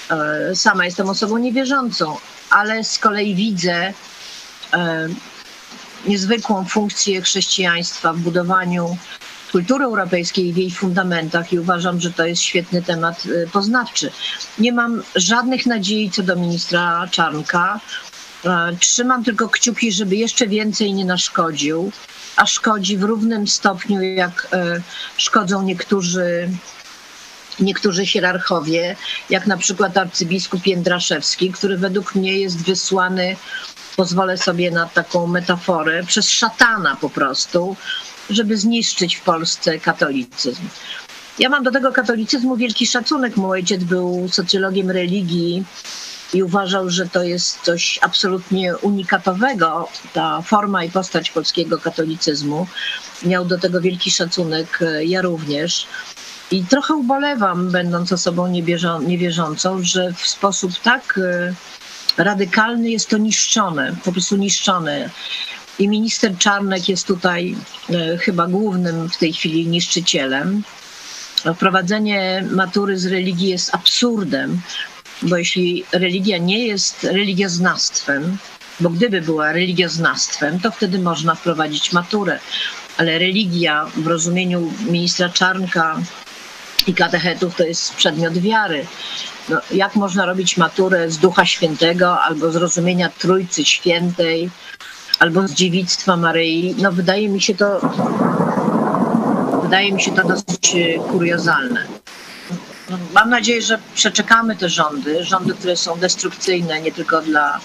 e, 0.10 0.56
sama 0.56 0.86
jestem 0.86 1.10
osobą 1.10 1.38
niewierzącą, 1.38 2.18
ale 2.50 2.84
z 2.84 3.00
kolei 3.00 3.36
widzę 3.36 3.94
niezwykłą 6.08 6.66
funkcję 6.66 7.22
chrześcijaństwa 7.22 8.14
w 8.14 8.18
budowaniu 8.18 8.98
kultury 9.56 9.86
europejskiej 9.86 10.54
w 10.54 10.58
jej 10.58 10.72
fundamentach 10.72 11.54
i 11.54 11.60
uważam, 11.60 12.02
że 12.02 12.12
to 12.12 12.26
jest 12.26 12.42
świetny 12.42 12.82
temat 12.82 13.26
y, 13.26 13.50
poznawczy. 13.54 14.12
Nie 14.60 14.74
mam 14.74 15.04
żadnych 15.16 15.66
nadziei 15.66 16.12
co 16.12 16.24
do 16.24 16.36
ministra 16.36 17.08
Czarnka. 17.12 17.80
E, 18.46 18.76
trzymam 18.80 19.24
tylko 19.24 19.50
kciuki, 19.50 19.92
żeby 19.92 20.16
jeszcze 20.16 20.48
więcej 20.48 20.94
nie 20.94 21.06
naszkodził, 21.06 21.92
a 22.36 22.46
szkodzi 22.46 22.98
w 22.98 23.04
równym 23.04 23.48
stopniu, 23.48 24.02
jak 24.02 24.48
e, 24.54 24.82
szkodzą 25.18 25.64
niektórzy 25.64 26.50
niektórzy 27.60 28.06
hierarchowie, 28.06 28.96
jak 29.30 29.48
na 29.48 29.58
przykład 29.58 29.98
arcybiskup 29.98 30.68
Jędraszewski, 30.68 31.52
który 31.52 31.78
według 31.78 32.16
mnie 32.16 32.40
jest 32.40 32.66
wysłany 32.66 33.36
pozwolę 33.96 34.38
sobie 34.38 34.72
na 34.72 34.86
taką 34.86 35.28
metaforę, 35.28 36.04
przez 36.04 36.30
szatana 36.30 36.98
po 37.02 37.10
prostu, 37.10 37.76
żeby 38.30 38.58
zniszczyć 38.58 39.16
w 39.16 39.22
Polsce 39.22 39.80
katolicyzm. 39.80 40.62
Ja 41.40 41.50
mam 41.50 41.64
do 41.64 41.72
tego 41.72 41.92
katolicyzmu 41.92 42.58
wielki 42.58 42.88
szacunek. 42.88 43.38
Mój 43.38 43.52
ojciec 43.52 43.84
był 43.84 44.28
socjologiem 44.32 44.92
religii 44.92 45.64
i 46.34 46.44
uważał, 46.44 46.90
że 46.90 47.10
to 47.10 47.24
jest 47.24 47.62
coś 47.62 48.00
absolutnie 48.02 48.78
unikatowego, 48.78 49.90
ta 50.14 50.42
forma 50.42 50.84
i 50.84 50.92
postać 50.92 51.32
polskiego 51.32 51.78
katolicyzmu. 51.78 52.68
Miał 53.24 53.46
do 53.46 53.60
tego 53.60 53.82
wielki 53.82 54.12
szacunek, 54.12 54.80
ja 55.02 55.22
również. 55.22 55.88
I 56.52 56.64
trochę 56.64 56.94
ubolewam, 56.94 57.72
będąc 57.72 58.12
osobą 58.12 58.48
niewierzącą, 59.02 59.84
że 59.84 60.14
w 60.14 60.28
sposób 60.28 60.72
tak 60.84 61.20
e, 61.24 61.54
radykalny 62.24 62.90
jest 62.90 63.10
to 63.10 63.18
niszczone, 63.18 63.96
po 64.04 64.12
prostu 64.12 64.36
niszczone. 64.36 65.10
I 65.80 65.88
minister 65.88 66.38
Czarnek 66.38 66.90
jest 66.90 67.08
tutaj 67.08 67.56
e, 67.90 68.18
chyba 68.18 68.48
głównym 68.48 69.10
w 69.10 69.18
tej 69.18 69.34
chwili 69.34 69.68
niszczycielem. 69.68 70.64
Wprowadzenie 71.56 72.46
matury 72.52 73.00
z 73.00 73.06
religii 73.06 73.50
jest 73.50 73.76
absurdem, 73.76 74.62
bo 75.22 75.38
jeśli 75.38 75.86
religia 75.92 76.38
nie 76.38 76.68
jest 76.68 77.04
religioznawstwem, 77.04 78.38
Bo 78.80 78.90
gdyby 78.90 79.22
była 79.22 79.52
religioznawstwem, 79.52 80.60
to 80.60 80.72
wtedy 80.72 81.00
można 81.00 81.36
wprowadzić 81.36 81.94
maturę. 81.94 82.40
Ale 82.98 83.20
religia 83.20 83.86
w 83.96 84.08
rozumieniu 84.08 84.74
ministra 84.90 85.30
Czarnka 85.30 86.00
i 86.88 86.94
katechetów 86.94 87.56
to 87.56 87.64
jest 87.64 87.96
przedmiot 87.96 88.38
wiary. 88.38 88.86
No, 89.50 89.62
jak 89.72 89.96
można 89.96 90.26
robić 90.26 90.58
maturę 90.58 91.12
z 91.12 91.18
Ducha 91.18 91.46
Świętego 91.46 92.22
albo 92.22 92.52
z 92.52 92.56
rozumienia 92.56 93.10
Trójcy 93.10 93.66
Świętej, 93.66 94.50
albo 95.20 95.48
z 95.48 95.54
dziewictwa 95.54 96.18
Maryi? 96.18 96.76
No 96.78 96.92
wydaje 96.92 97.30
mi 97.30 97.42
się 97.42 97.56
to 97.56 97.82
wydaje 99.64 99.92
mi 99.92 100.02
się 100.02 100.12
to 100.12 100.28
dosyć 100.28 100.76
e, 100.76 101.00
kuriozalne. 101.00 101.86
Mam 103.14 103.30
nadzieję, 103.30 103.62
że 103.62 103.80
przeczekamy 103.96 104.56
te 104.56 104.70
rządy, 104.70 105.24
rządy, 105.24 105.54
które 105.54 105.78
są 105.78 106.00
destrukcyjne 106.00 106.82
nie 106.82 106.92
tylko 106.92 107.22
dla 107.22 107.60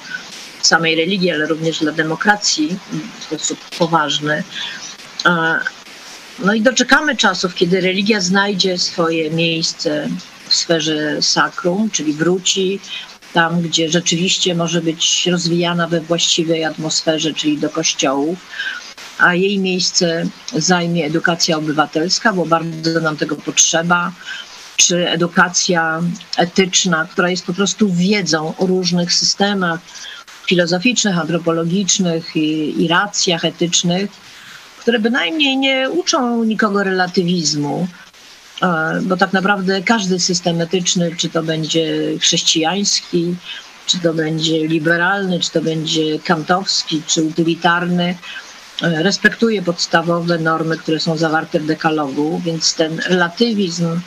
samej 0.62 0.96
religii, 0.96 1.30
ale 1.30 1.46
również 1.46 1.78
dla 1.78 1.92
demokracji 1.92 2.78
w 3.20 3.24
sposób 3.24 3.58
poważny. 3.78 4.42
E, 5.26 5.58
no 6.38 6.54
i 6.54 6.60
doczekamy 6.60 7.16
czasów, 7.16 7.54
kiedy 7.54 7.80
religia 7.80 8.20
znajdzie 8.20 8.78
swoje 8.78 9.30
miejsce 9.30 10.08
w 10.48 10.54
sferze 10.54 11.22
sakrum, 11.22 11.90
czyli 11.90 12.12
wróci 12.12 12.80
tam, 13.32 13.62
gdzie 13.62 13.90
rzeczywiście 13.90 14.54
może 14.54 14.82
być 14.82 15.26
rozwijana 15.26 15.88
we 15.88 16.00
właściwej 16.00 16.64
atmosferze, 16.64 17.34
czyli 17.34 17.58
do 17.58 17.70
kościołów, 17.70 18.38
a 19.18 19.34
jej 19.34 19.58
miejsce 19.58 20.26
zajmie 20.56 21.06
edukacja 21.06 21.56
obywatelska, 21.56 22.32
bo 22.32 22.46
bardzo 22.46 23.00
nam 23.00 23.16
tego 23.16 23.36
potrzeba, 23.36 24.12
czy 24.76 25.08
edukacja 25.10 26.00
etyczna, 26.36 27.08
która 27.12 27.30
jest 27.30 27.46
po 27.46 27.52
prostu 27.52 27.92
wiedzą 27.92 28.56
o 28.56 28.66
różnych 28.66 29.12
systemach 29.12 29.80
filozoficznych, 30.46 31.18
antropologicznych 31.18 32.36
i, 32.36 32.82
i 32.82 32.88
racjach 32.88 33.44
etycznych, 33.44 34.10
które 34.78 34.98
bynajmniej 34.98 35.56
nie 35.56 35.90
uczą 35.90 36.44
nikogo 36.44 36.84
relatywizmu, 36.84 37.88
bo 39.02 39.16
tak 39.16 39.32
naprawdę 39.32 39.82
każdy 39.82 40.20
system 40.20 40.60
etyczny, 40.60 41.16
czy 41.16 41.28
to 41.28 41.42
będzie 41.42 42.18
chrześcijański, 42.18 43.34
czy 43.86 43.98
to 43.98 44.14
będzie 44.14 44.68
liberalny, 44.68 45.40
czy 45.40 45.50
to 45.50 45.60
będzie 45.60 46.18
kantowski, 46.18 47.02
czy 47.06 47.22
utylitarny, 47.22 48.16
e, 48.82 49.02
respektuje 49.02 49.62
podstawowe 49.62 50.38
normy, 50.38 50.76
które 50.76 51.00
są 51.00 51.16
zawarte 51.16 51.60
w 51.60 51.66
dekalogu, 51.66 52.40
więc 52.44 52.74
ten 52.74 52.98
relatywizm, 52.98 54.00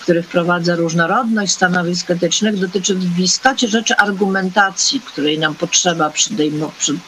który 0.00 0.22
wprowadza 0.22 0.76
różnorodność 0.76 1.52
stanowisk 1.52 2.10
etycznych, 2.10 2.58
dotyczy 2.58 2.94
w 2.94 3.20
istocie 3.20 3.68
rzeczy 3.68 3.96
argumentacji, 3.96 5.00
której 5.00 5.38
nam 5.38 5.54
potrzeba 5.54 6.10
przy 6.10 6.30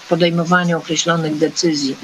podejmowaniu 0.08 0.78
określonych 0.78 1.38
decyzji 1.38 1.96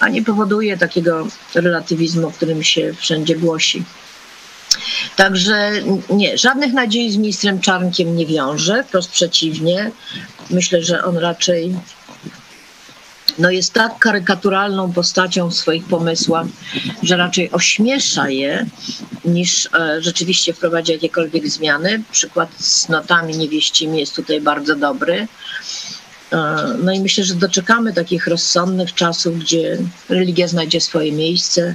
a 0.00 0.08
nie 0.08 0.22
powoduje 0.22 0.78
takiego 0.78 1.26
relatywizmu, 1.54 2.30
którym 2.30 2.62
się 2.62 2.94
wszędzie 2.94 3.36
głosi. 3.36 3.84
Także 5.16 5.72
nie, 6.10 6.38
żadnych 6.38 6.72
nadziei 6.72 7.10
z 7.10 7.16
ministrem 7.16 7.60
Czarnkiem 7.60 8.16
nie 8.16 8.26
wiąże, 8.26 8.84
wprost 8.84 9.10
przeciwnie. 9.10 9.90
Myślę, 10.50 10.82
że 10.82 11.04
on 11.04 11.18
raczej 11.18 11.74
no 13.38 13.50
jest 13.50 13.72
tak 13.72 13.98
karykaturalną 13.98 14.92
postacią 14.92 15.48
w 15.48 15.54
swoich 15.54 15.84
pomysłach, 15.84 16.46
że 17.02 17.16
raczej 17.16 17.50
ośmiesza 17.50 18.30
je, 18.30 18.66
niż 19.24 19.68
e, 19.74 20.02
rzeczywiście 20.02 20.52
wprowadzi 20.52 20.92
jakiekolwiek 20.92 21.48
zmiany. 21.48 22.02
Przykład 22.12 22.50
z 22.58 22.88
notami 22.88 23.36
niewieścimi 23.36 24.00
jest 24.00 24.16
tutaj 24.16 24.40
bardzo 24.40 24.76
dobry. 24.76 25.28
E, 26.32 26.56
no 26.82 26.92
i 26.92 27.00
myślę, 27.00 27.24
że 27.24 27.34
doczekamy 27.34 27.92
takich 27.92 28.26
rozsądnych 28.26 28.94
czasów, 28.94 29.38
gdzie 29.38 29.78
religia 30.08 30.48
znajdzie 30.48 30.80
swoje 30.80 31.12
miejsce, 31.12 31.74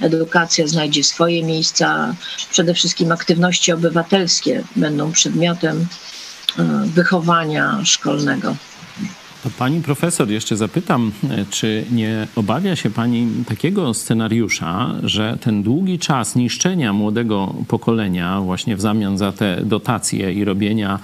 edukacja 0.00 0.66
znajdzie 0.66 1.04
swoje 1.04 1.42
miejsca, 1.42 2.14
przede 2.50 2.74
wszystkim 2.74 3.12
aktywności 3.12 3.72
obywatelskie 3.72 4.64
będą 4.76 5.12
przedmiotem 5.12 5.86
e, 6.58 6.64
wychowania 6.86 7.80
szkolnego. 7.84 8.56
To 9.42 9.50
pani 9.58 9.82
profesor, 9.82 10.30
jeszcze 10.30 10.56
zapytam, 10.56 11.12
e, 11.30 11.44
czy 11.50 11.84
nie 11.90 12.26
obawia 12.36 12.76
się 12.76 12.90
pani 12.90 13.28
takiego 13.48 13.94
scenariusza, 13.94 14.94
że 15.02 15.38
ten 15.40 15.62
długi 15.62 15.98
czas 15.98 16.36
niszczenia 16.36 16.92
młodego 16.92 17.54
pokolenia, 17.68 18.40
właśnie 18.40 18.76
w 18.76 18.80
zamian 18.80 19.18
za 19.18 19.32
te 19.32 19.60
dotacje 19.64 20.32
i 20.32 20.44
robienia 20.44 20.98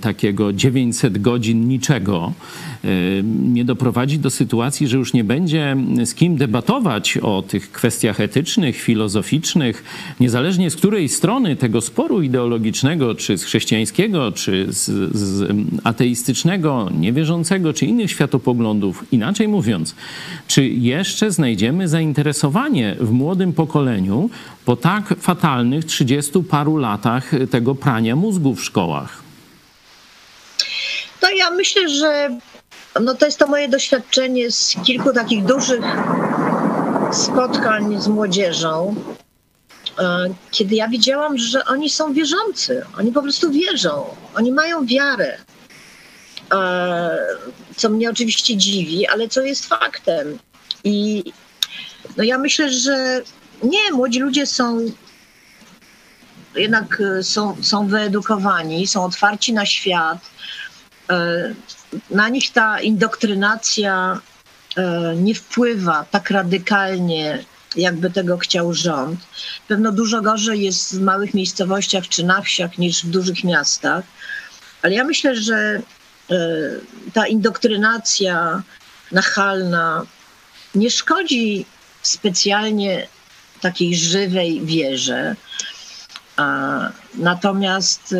takiego 0.00 0.52
900 0.52 1.18
godzin 1.18 1.68
niczego, 1.68 2.32
nie 3.42 3.64
doprowadzi 3.64 4.18
do 4.18 4.30
sytuacji, 4.30 4.88
że 4.88 4.96
już 4.96 5.12
nie 5.12 5.24
będzie 5.24 5.76
z 6.04 6.14
kim 6.14 6.36
debatować 6.36 7.18
o 7.18 7.42
tych 7.42 7.72
kwestiach 7.72 8.20
etycznych, 8.20 8.76
filozoficznych, 8.76 9.84
niezależnie 10.20 10.70
z 10.70 10.76
której 10.76 11.08
strony 11.08 11.56
tego 11.56 11.80
sporu 11.80 12.22
ideologicznego, 12.22 13.14
czy 13.14 13.38
z 13.38 13.44
chrześcijańskiego, 13.44 14.32
czy 14.32 14.66
z, 14.68 15.16
z 15.16 15.54
ateistycznego, 15.84 16.90
niewierzącego, 16.98 17.72
czy 17.72 17.86
innych 17.86 18.10
światopoglądów. 18.10 19.04
Inaczej 19.12 19.48
mówiąc, 19.48 19.94
czy 20.48 20.68
jeszcze 20.68 21.30
znajdziemy 21.30 21.88
zainteresowanie 21.88 22.96
w 23.00 23.10
młodym 23.10 23.52
pokoleniu 23.52 24.30
po 24.64 24.76
tak 24.76 25.14
fatalnych 25.20 25.84
30 25.84 26.32
paru 26.50 26.76
latach 26.76 27.30
tego 27.50 27.74
prania 27.74 28.16
mózgu 28.16 28.54
w 28.54 28.64
szkołach? 28.64 29.22
To 31.20 31.30
ja 31.30 31.50
myślę, 31.50 31.88
że 31.88 32.38
no 33.00 33.14
to 33.14 33.26
jest 33.26 33.38
to 33.38 33.46
moje 33.46 33.68
doświadczenie 33.68 34.50
z 34.50 34.76
kilku 34.86 35.12
takich 35.12 35.44
dużych 35.44 35.84
spotkań 37.12 38.00
z 38.00 38.08
młodzieżą, 38.08 38.94
e, 39.98 40.34
kiedy 40.50 40.74
ja 40.74 40.88
widziałam, 40.88 41.38
że 41.38 41.64
oni 41.64 41.90
są 41.90 42.12
wierzący, 42.12 42.82
oni 42.98 43.12
po 43.12 43.22
prostu 43.22 43.50
wierzą, 43.50 44.04
oni 44.34 44.52
mają 44.52 44.86
wiarę. 44.86 45.38
E, 46.52 47.18
co 47.76 47.88
mnie 47.88 48.10
oczywiście 48.10 48.56
dziwi, 48.56 49.06
ale 49.06 49.28
co 49.28 49.42
jest 49.42 49.66
faktem. 49.66 50.38
I 50.84 51.24
no 52.16 52.24
ja 52.24 52.38
myślę, 52.38 52.70
że 52.70 53.20
nie, 53.62 53.92
młodzi 53.92 54.20
ludzie 54.20 54.46
są 54.46 54.80
jednak 56.56 57.00
e, 57.00 57.22
są, 57.22 57.56
są 57.62 57.88
wyedukowani, 57.88 58.86
są 58.86 59.04
otwarci 59.04 59.52
na 59.52 59.66
świat 59.66 60.18
na 62.10 62.28
nich 62.28 62.52
ta 62.52 62.80
indoktrynacja 62.80 64.20
e, 64.76 65.14
nie 65.16 65.34
wpływa 65.34 66.04
tak 66.10 66.30
radykalnie, 66.30 67.44
jakby 67.76 68.10
tego 68.10 68.38
chciał 68.38 68.74
rząd. 68.74 69.20
Pewno 69.68 69.92
dużo 69.92 70.22
gorzej 70.22 70.62
jest 70.62 70.98
w 70.98 71.00
małych 71.00 71.34
miejscowościach 71.34 72.08
czy 72.08 72.24
na 72.24 72.42
wsiach 72.42 72.78
niż 72.78 73.04
w 73.04 73.10
dużych 73.10 73.44
miastach, 73.44 74.04
ale 74.82 74.94
ja 74.94 75.04
myślę, 75.04 75.36
że 75.36 75.56
e, 75.56 75.82
ta 77.12 77.26
indoktrynacja 77.26 78.62
nachalna 79.12 80.02
nie 80.74 80.90
szkodzi 80.90 81.66
specjalnie 82.02 83.08
takiej 83.60 83.96
żywej 83.96 84.60
wierze. 84.64 85.36
Natomiast 87.14 88.12
e, 88.12 88.16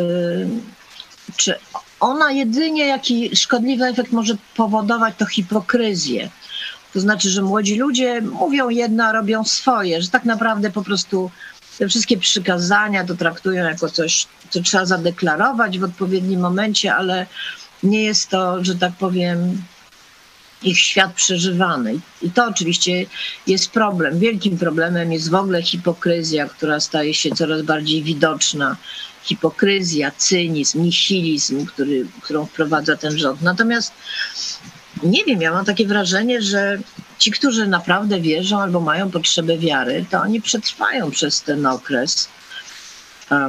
czy 1.37 1.55
ona 1.99 2.31
jedynie 2.31 2.85
jaki 2.85 3.35
szkodliwy 3.35 3.85
efekt 3.85 4.11
może 4.11 4.35
powodować, 4.55 5.13
to 5.17 5.25
hipokryzję. 5.25 6.29
To 6.93 6.99
znaczy, 6.99 7.29
że 7.29 7.41
młodzi 7.41 7.75
ludzie 7.75 8.21
mówią 8.21 8.69
jedno, 8.69 9.03
a 9.03 9.11
robią 9.11 9.43
swoje, 9.43 10.01
że 10.01 10.09
tak 10.09 10.25
naprawdę 10.25 10.71
po 10.71 10.83
prostu 10.83 11.31
te 11.79 11.87
wszystkie 11.87 12.17
przykazania 12.17 13.05
to 13.05 13.15
traktują 13.15 13.63
jako 13.63 13.89
coś, 13.89 14.27
co 14.49 14.61
trzeba 14.61 14.85
zadeklarować 14.85 15.79
w 15.79 15.83
odpowiednim 15.83 16.39
momencie, 16.39 16.95
ale 16.95 17.25
nie 17.83 18.03
jest 18.03 18.29
to, 18.29 18.63
że 18.63 18.75
tak 18.75 18.93
powiem, 18.93 19.61
ich 20.63 20.79
świat 20.79 21.13
przeżywany. 21.13 21.99
I 22.21 22.31
to 22.31 22.45
oczywiście 22.45 23.05
jest 23.47 23.71
problem. 23.71 24.19
Wielkim 24.19 24.57
problemem 24.57 25.13
jest 25.13 25.29
w 25.29 25.35
ogóle 25.35 25.63
hipokryzja, 25.63 26.49
która 26.49 26.79
staje 26.79 27.13
się 27.13 27.35
coraz 27.35 27.61
bardziej 27.61 28.03
widoczna 28.03 28.75
hipokryzja, 29.25 30.11
cynizm, 30.17 30.83
nihilizm, 30.83 31.65
który, 31.65 32.05
którą 32.21 32.45
wprowadza 32.45 32.97
ten 32.97 33.17
rząd. 33.17 33.41
Natomiast 33.41 33.91
nie 35.03 35.25
wiem, 35.25 35.41
ja 35.41 35.51
mam 35.51 35.65
takie 35.65 35.87
wrażenie, 35.87 36.41
że 36.41 36.79
ci, 37.19 37.31
którzy 37.31 37.67
naprawdę 37.67 38.21
wierzą 38.21 38.61
albo 38.61 38.79
mają 38.79 39.11
potrzebę 39.11 39.57
wiary, 39.57 40.05
to 40.11 40.21
oni 40.21 40.41
przetrwają 40.41 41.11
przez 41.11 41.41
ten 41.41 41.65
okres. 41.65 42.29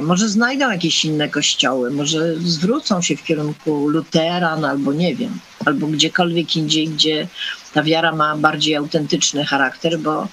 Może 0.01 0.29
znajdą 0.29 0.71
jakieś 0.71 1.05
inne 1.05 1.29
kościoły, 1.29 1.91
może 1.91 2.35
zwrócą 2.35 3.01
się 3.01 3.17
w 3.17 3.23
kierunku 3.23 3.89
luteran 3.89 4.65
albo 4.65 4.93
nie 4.93 5.15
wiem, 5.15 5.39
albo 5.65 5.87
gdziekolwiek 5.87 6.55
indziej, 6.55 6.87
gdzie 6.87 7.27
ta 7.73 7.83
wiara 7.83 8.11
ma 8.11 8.37
bardziej 8.37 8.75
autentyczny 8.75 9.45
charakter, 9.45 9.99
bo 9.99 10.27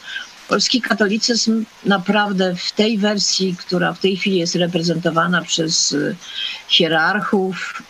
polski 0.48 0.80
katolicyzm 0.80 1.64
naprawdę 1.84 2.56
w 2.56 2.72
tej 2.72 2.98
wersji, 2.98 3.56
która 3.58 3.92
w 3.92 4.00
tej 4.00 4.16
chwili 4.16 4.36
jest 4.36 4.54
reprezentowana 4.54 5.42
przez 5.42 5.92
y, 5.92 6.16
hierarchów, 6.68 7.82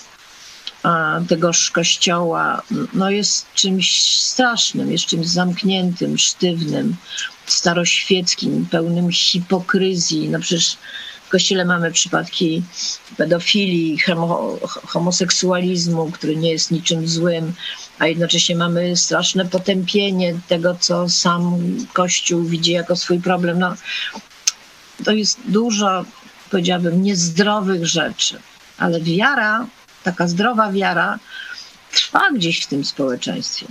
tegoż 1.28 1.70
kościoła 1.70 2.62
no 2.94 3.10
jest 3.10 3.46
czymś 3.54 4.02
strasznym, 4.20 4.92
jest 4.92 5.06
czymś 5.06 5.26
zamkniętym, 5.26 6.18
sztywnym, 6.18 6.96
staroświeckim, 7.46 8.66
pełnym 8.70 9.12
hipokryzji. 9.12 10.28
No 10.28 10.40
przecież 10.40 10.76
w 11.26 11.28
kościele 11.28 11.64
mamy 11.64 11.92
przypadki 11.92 12.62
pedofilii, 13.16 13.98
homo, 13.98 14.58
homoseksualizmu, 14.66 16.10
który 16.10 16.36
nie 16.36 16.50
jest 16.50 16.70
niczym 16.70 17.08
złym, 17.08 17.52
a 17.98 18.06
jednocześnie 18.06 18.56
mamy 18.56 18.96
straszne 18.96 19.44
potępienie 19.44 20.38
tego, 20.48 20.76
co 20.80 21.08
sam 21.08 21.58
Kościół 21.92 22.44
widzi 22.44 22.72
jako 22.72 22.96
swój 22.96 23.20
problem. 23.20 23.58
No, 23.58 23.74
to 25.04 25.12
jest 25.12 25.40
dużo, 25.44 26.04
powiedziałabym, 26.50 27.02
niezdrowych 27.02 27.86
rzeczy, 27.86 28.38
ale 28.78 29.00
wiara, 29.00 29.66
taka 30.02 30.28
zdrowa 30.28 30.72
wiara, 30.72 31.18
trwa 31.92 32.30
gdzieś 32.32 32.62
w 32.62 32.66
tym 32.66 32.84
społeczeństwie. 32.84 33.66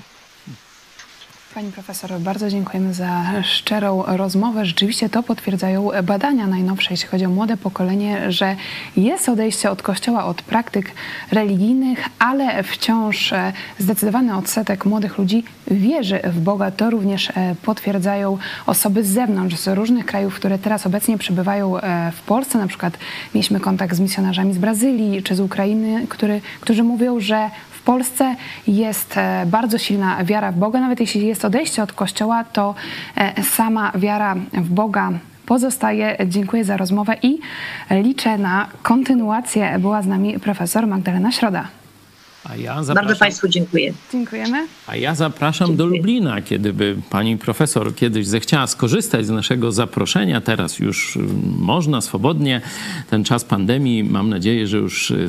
Pani 1.54 1.72
profesor, 1.72 2.20
bardzo 2.20 2.50
dziękujemy 2.50 2.94
za 2.94 3.24
szczerą 3.44 4.04
rozmowę. 4.08 4.66
Rzeczywiście 4.66 5.10
to 5.10 5.24
potwierdzają 5.24 5.90
badania 6.04 6.48
najnowsze, 6.48 6.88
jeśli 6.92 7.08
chodzi 7.08 7.26
o 7.26 7.30
młode 7.30 7.58
pokolenie, 7.58 8.32
że 8.32 8.56
jest 8.98 9.30
odejście 9.30 9.72
od 9.72 9.82
kościoła, 9.82 10.26
od 10.26 10.42
praktyk 10.42 10.92
religijnych, 11.32 12.00
ale 12.20 12.64
wciąż 12.64 13.34
e, 13.34 13.54
zdecydowany 13.80 14.38
odsetek 14.38 14.86
młodych 14.86 15.18
ludzi 15.18 15.44
wierzy 15.72 16.20
w 16.24 16.40
Boga. 16.40 16.72
To 16.72 16.90
również 16.90 17.30
e, 17.30 17.56
potwierdzają 17.64 18.38
osoby 18.66 19.04
z 19.04 19.08
zewnątrz, 19.08 19.56
z 19.56 19.68
różnych 19.68 20.06
krajów, 20.06 20.36
które 20.36 20.60
teraz 20.60 20.86
obecnie 20.88 21.18
przebywają 21.18 21.78
e, 21.78 22.12
w 22.12 22.22
Polsce. 22.22 22.58
Na 22.58 22.68
przykład 22.68 22.98
mieliśmy 23.36 23.60
kontakt 23.60 23.96
z 23.96 24.00
misjonarzami 24.00 24.54
z 24.54 24.58
Brazylii 24.58 25.24
czy 25.24 25.36
z 25.36 25.40
Ukrainy, 25.40 26.08
który, 26.08 26.42
którzy 26.62 26.84
mówią, 26.84 27.20
że 27.20 27.50
Polsce 27.84 28.36
jest 28.68 29.18
e, 29.18 29.46
bardzo 29.46 29.78
silna 29.78 30.24
wiara 30.24 30.52
w 30.52 30.56
Boga. 30.56 30.80
Nawet 30.80 31.00
jeśli 31.00 31.28
jest 31.28 31.46
odejście 31.46 31.84
od 31.84 31.94
Kościoła, 31.94 32.44
to 32.44 32.76
e, 33.18 33.44
sama 33.44 33.92
wiara 33.96 34.36
w 34.54 34.70
Boga 34.70 35.12
pozostaje. 35.46 36.18
Dziękuję 36.26 36.64
za 36.64 36.78
rozmowę 36.78 37.16
i 37.22 37.40
liczę 37.92 38.38
na 38.38 38.68
kontynuację. 38.84 39.80
Była 39.80 40.02
z 40.02 40.08
nami 40.08 40.40
profesor 40.40 40.88
Magdalena 40.88 41.32
Środa. 41.32 41.83
A 42.44 42.56
ja 42.56 42.84
zapraszam, 42.84 43.08
Bardzo 43.08 43.20
Państwu 43.20 43.48
dziękuję. 43.48 43.94
Dziękujemy. 44.12 44.68
A 44.88 44.96
ja 44.96 45.16
zapraszam 45.16 45.68
dziękuję. 45.68 45.90
do 45.90 45.96
Lublina, 45.96 46.42
kiedyby 46.42 46.96
pani 47.10 47.38
profesor 47.38 47.96
kiedyś 47.96 48.28
zechciała 48.28 48.68
skorzystać 48.68 49.26
z 49.26 49.30
naszego 49.30 49.72
zaproszenia. 49.72 50.42
Teraz 50.42 50.80
już 50.80 51.16
y, 51.16 51.20
można 51.60 52.02
swobodnie. 52.02 52.62
Ten 53.10 53.24
czas 53.24 53.44
pandemii, 53.44 54.04
mam 54.04 54.30
nadzieję, 54.30 54.68
że 54.68 54.78
już 54.78 55.12
y, 55.12 55.28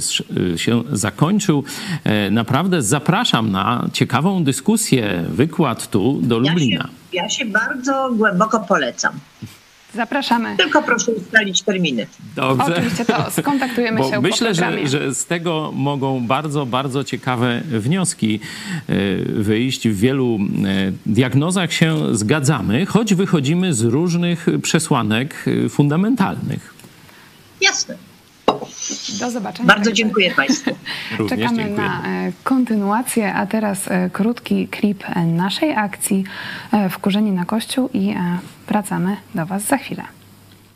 y, 0.54 0.58
się 0.58 0.82
zakończył. 0.92 1.64
E, 2.04 2.30
naprawdę 2.30 2.82
zapraszam 2.82 3.50
na 3.50 3.88
ciekawą 3.92 4.44
dyskusję, 4.44 5.24
wykład 5.28 5.90
tu 5.90 6.20
do 6.22 6.38
Lublina. 6.38 6.88
Ja 7.12 7.28
się, 7.28 7.38
ja 7.38 7.46
się 7.46 7.52
bardzo 7.52 8.10
głęboko 8.16 8.60
polecam. 8.60 9.12
Zapraszamy. 9.94 10.56
Tylko 10.56 10.82
proszę 10.82 11.12
ustalić 11.12 11.62
terminy. 11.62 12.06
Dobrze. 12.36 12.64
Oczywiście 12.64 13.04
to 13.04 13.30
skontaktujemy 13.30 13.98
Bo 13.98 14.10
się 14.10 14.20
Myślę, 14.20 14.54
że, 14.54 14.88
że 14.88 15.14
z 15.14 15.26
tego 15.26 15.72
mogą 15.74 16.26
bardzo, 16.26 16.66
bardzo 16.66 17.04
ciekawe 17.04 17.62
wnioski 17.64 18.40
e, 18.88 18.94
wyjść. 19.24 19.88
W 19.88 19.98
wielu 20.00 20.38
e, 20.38 20.92
diagnozach 21.06 21.72
się 21.72 22.16
zgadzamy, 22.16 22.86
choć 22.86 23.14
wychodzimy 23.14 23.74
z 23.74 23.82
różnych 23.82 24.46
przesłanek 24.62 25.44
e, 25.64 25.68
fundamentalnych. 25.68 26.74
Jasne. 27.60 28.13
Do 29.20 29.30
zobaczenia. 29.30 29.68
Bardzo 29.68 29.92
dziękuję 29.92 30.30
Państwu. 30.30 30.70
Czekamy 31.30 31.64
dziękuję. 31.64 31.88
na 31.88 32.02
kontynuację, 32.44 33.34
a 33.34 33.46
teraz 33.46 33.88
krótki 34.12 34.68
klip 34.68 35.04
naszej 35.26 35.76
akcji 35.76 36.24
Wkurzeni 36.90 37.32
na 37.32 37.44
Kościół 37.44 37.88
i 37.92 38.14
wracamy 38.68 39.16
do 39.34 39.46
Was 39.46 39.62
za 39.62 39.76
chwilę. 39.76 40.02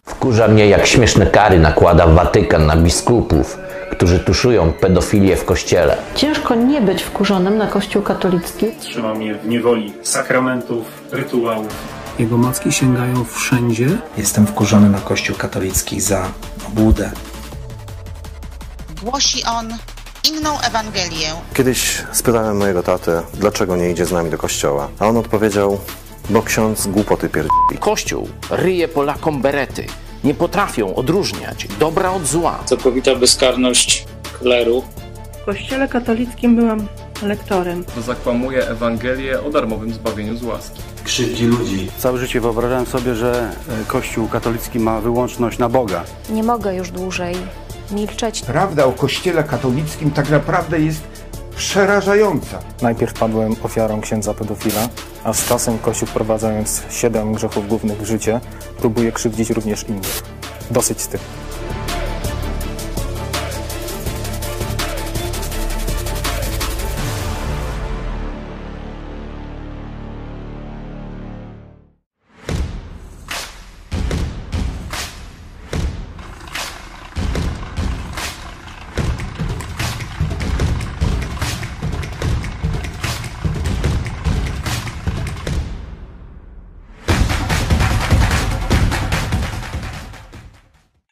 Wkurza 0.05 0.49
mnie, 0.49 0.67
jak 0.69 0.87
śmieszne 0.87 1.27
kary 1.27 1.59
nakłada 1.59 2.07
Watykan 2.07 2.67
na 2.67 2.77
biskupów, 2.77 3.59
którzy 3.93 4.21
tuszują 4.21 4.73
pedofilię 4.73 5.37
w 5.37 5.45
kościele. 5.45 5.97
Ciężko 6.15 6.55
nie 6.55 6.81
być 6.81 7.03
wkurzonym 7.03 7.59
na 7.59 7.67
Kościół 7.67 8.03
katolicki. 8.03 8.67
Trzyma 8.81 9.15
mnie 9.15 9.35
w 9.35 9.49
niewoli 9.49 9.93
sakramentów, 10.03 11.03
rytuałów. 11.13 11.99
Jego 12.19 12.39
macki 12.39 12.73
sięgają 12.73 13.25
wszędzie. 13.25 13.87
Jestem 14.19 14.47
wkurzony 14.47 14.91
na 14.91 14.99
Kościół 14.99 15.37
katolicki 15.37 16.01
za 16.01 16.27
obłudę, 16.69 17.11
Głosi 19.03 19.45
on 19.45 19.69
inną 20.31 20.61
Ewangelię. 20.61 21.29
Kiedyś 21.55 22.05
spytałem 22.13 22.57
mojego 22.57 22.83
tatę, 22.83 23.23
dlaczego 23.35 23.77
nie 23.77 23.91
idzie 23.91 24.07
z 24.07 24.13
nami 24.13 24.31
do 24.31 24.39
kościoła, 24.39 24.89
a 24.99 25.07
on 25.07 25.17
odpowiedział, 25.17 25.79
bo 26.31 26.43
ksiądz 26.43 26.87
głupoty 26.87 27.29
pierdzi. 27.29 27.51
Kościół 27.81 28.29
ryje 28.51 28.89
Polakom 28.89 29.43
berety. 29.43 29.87
Nie 30.25 30.35
potrafią 30.35 30.95
odróżniać 30.95 31.69
dobra 31.81 32.11
od 32.11 32.27
zła. 32.27 32.59
Całkowita 32.65 33.15
bezkarność 33.17 34.07
kleru. 34.41 34.83
W 35.43 35.45
kościele 35.45 35.89
katolickim 35.89 36.57
byłam 36.57 36.89
lektorem. 37.23 37.85
Zakłamuje 38.07 38.69
Ewangelię 38.69 39.41
o 39.41 39.51
darmowym 39.51 39.95
zbawieniu 39.95 40.37
z 40.37 40.43
łaski. 40.43 40.81
Krzywdzi 41.05 41.47
ludzi. 41.47 41.91
Całe 41.99 42.19
życie 42.19 42.41
wyobrażałem 42.41 42.87
sobie, 42.87 43.15
że 43.15 43.53
e, 43.69 43.85
Kościół 43.87 44.29
katolicki 44.29 44.79
ma 44.79 45.01
wyłączność 45.01 45.59
na 45.59 45.69
Boga. 45.69 46.05
Nie 46.31 46.43
mogę 46.43 46.75
już 46.75 46.91
dłużej 46.91 47.37
milczeć. 47.91 48.43
Prawda 48.43 48.85
o 48.85 48.93
Kościele 48.93 49.45
katolickim 49.45 50.11
tak 50.11 50.31
naprawdę 50.31 50.81
jest 50.81 51.03
przerażająca. 51.57 52.59
Najpierw 52.83 53.15
padłem 53.15 53.57
ofiarą 53.63 54.01
księdza 54.01 54.35
pedofila, 54.35 54.89
a 55.25 55.33
z 55.33 55.45
czasem 55.45 55.79
Kościół 55.79 56.09
wprowadzając 56.09 56.83
siedem 56.91 57.33
grzechów 57.33 57.69
głównych 57.69 57.99
w 57.99 58.07
życie, 58.07 58.41
próbuje 58.79 59.13
krzywdzić 59.13 59.51
również 59.51 59.85
innych. 59.89 60.23
Dosyć 60.71 61.01
z 61.01 61.09
tym. 61.09 61.21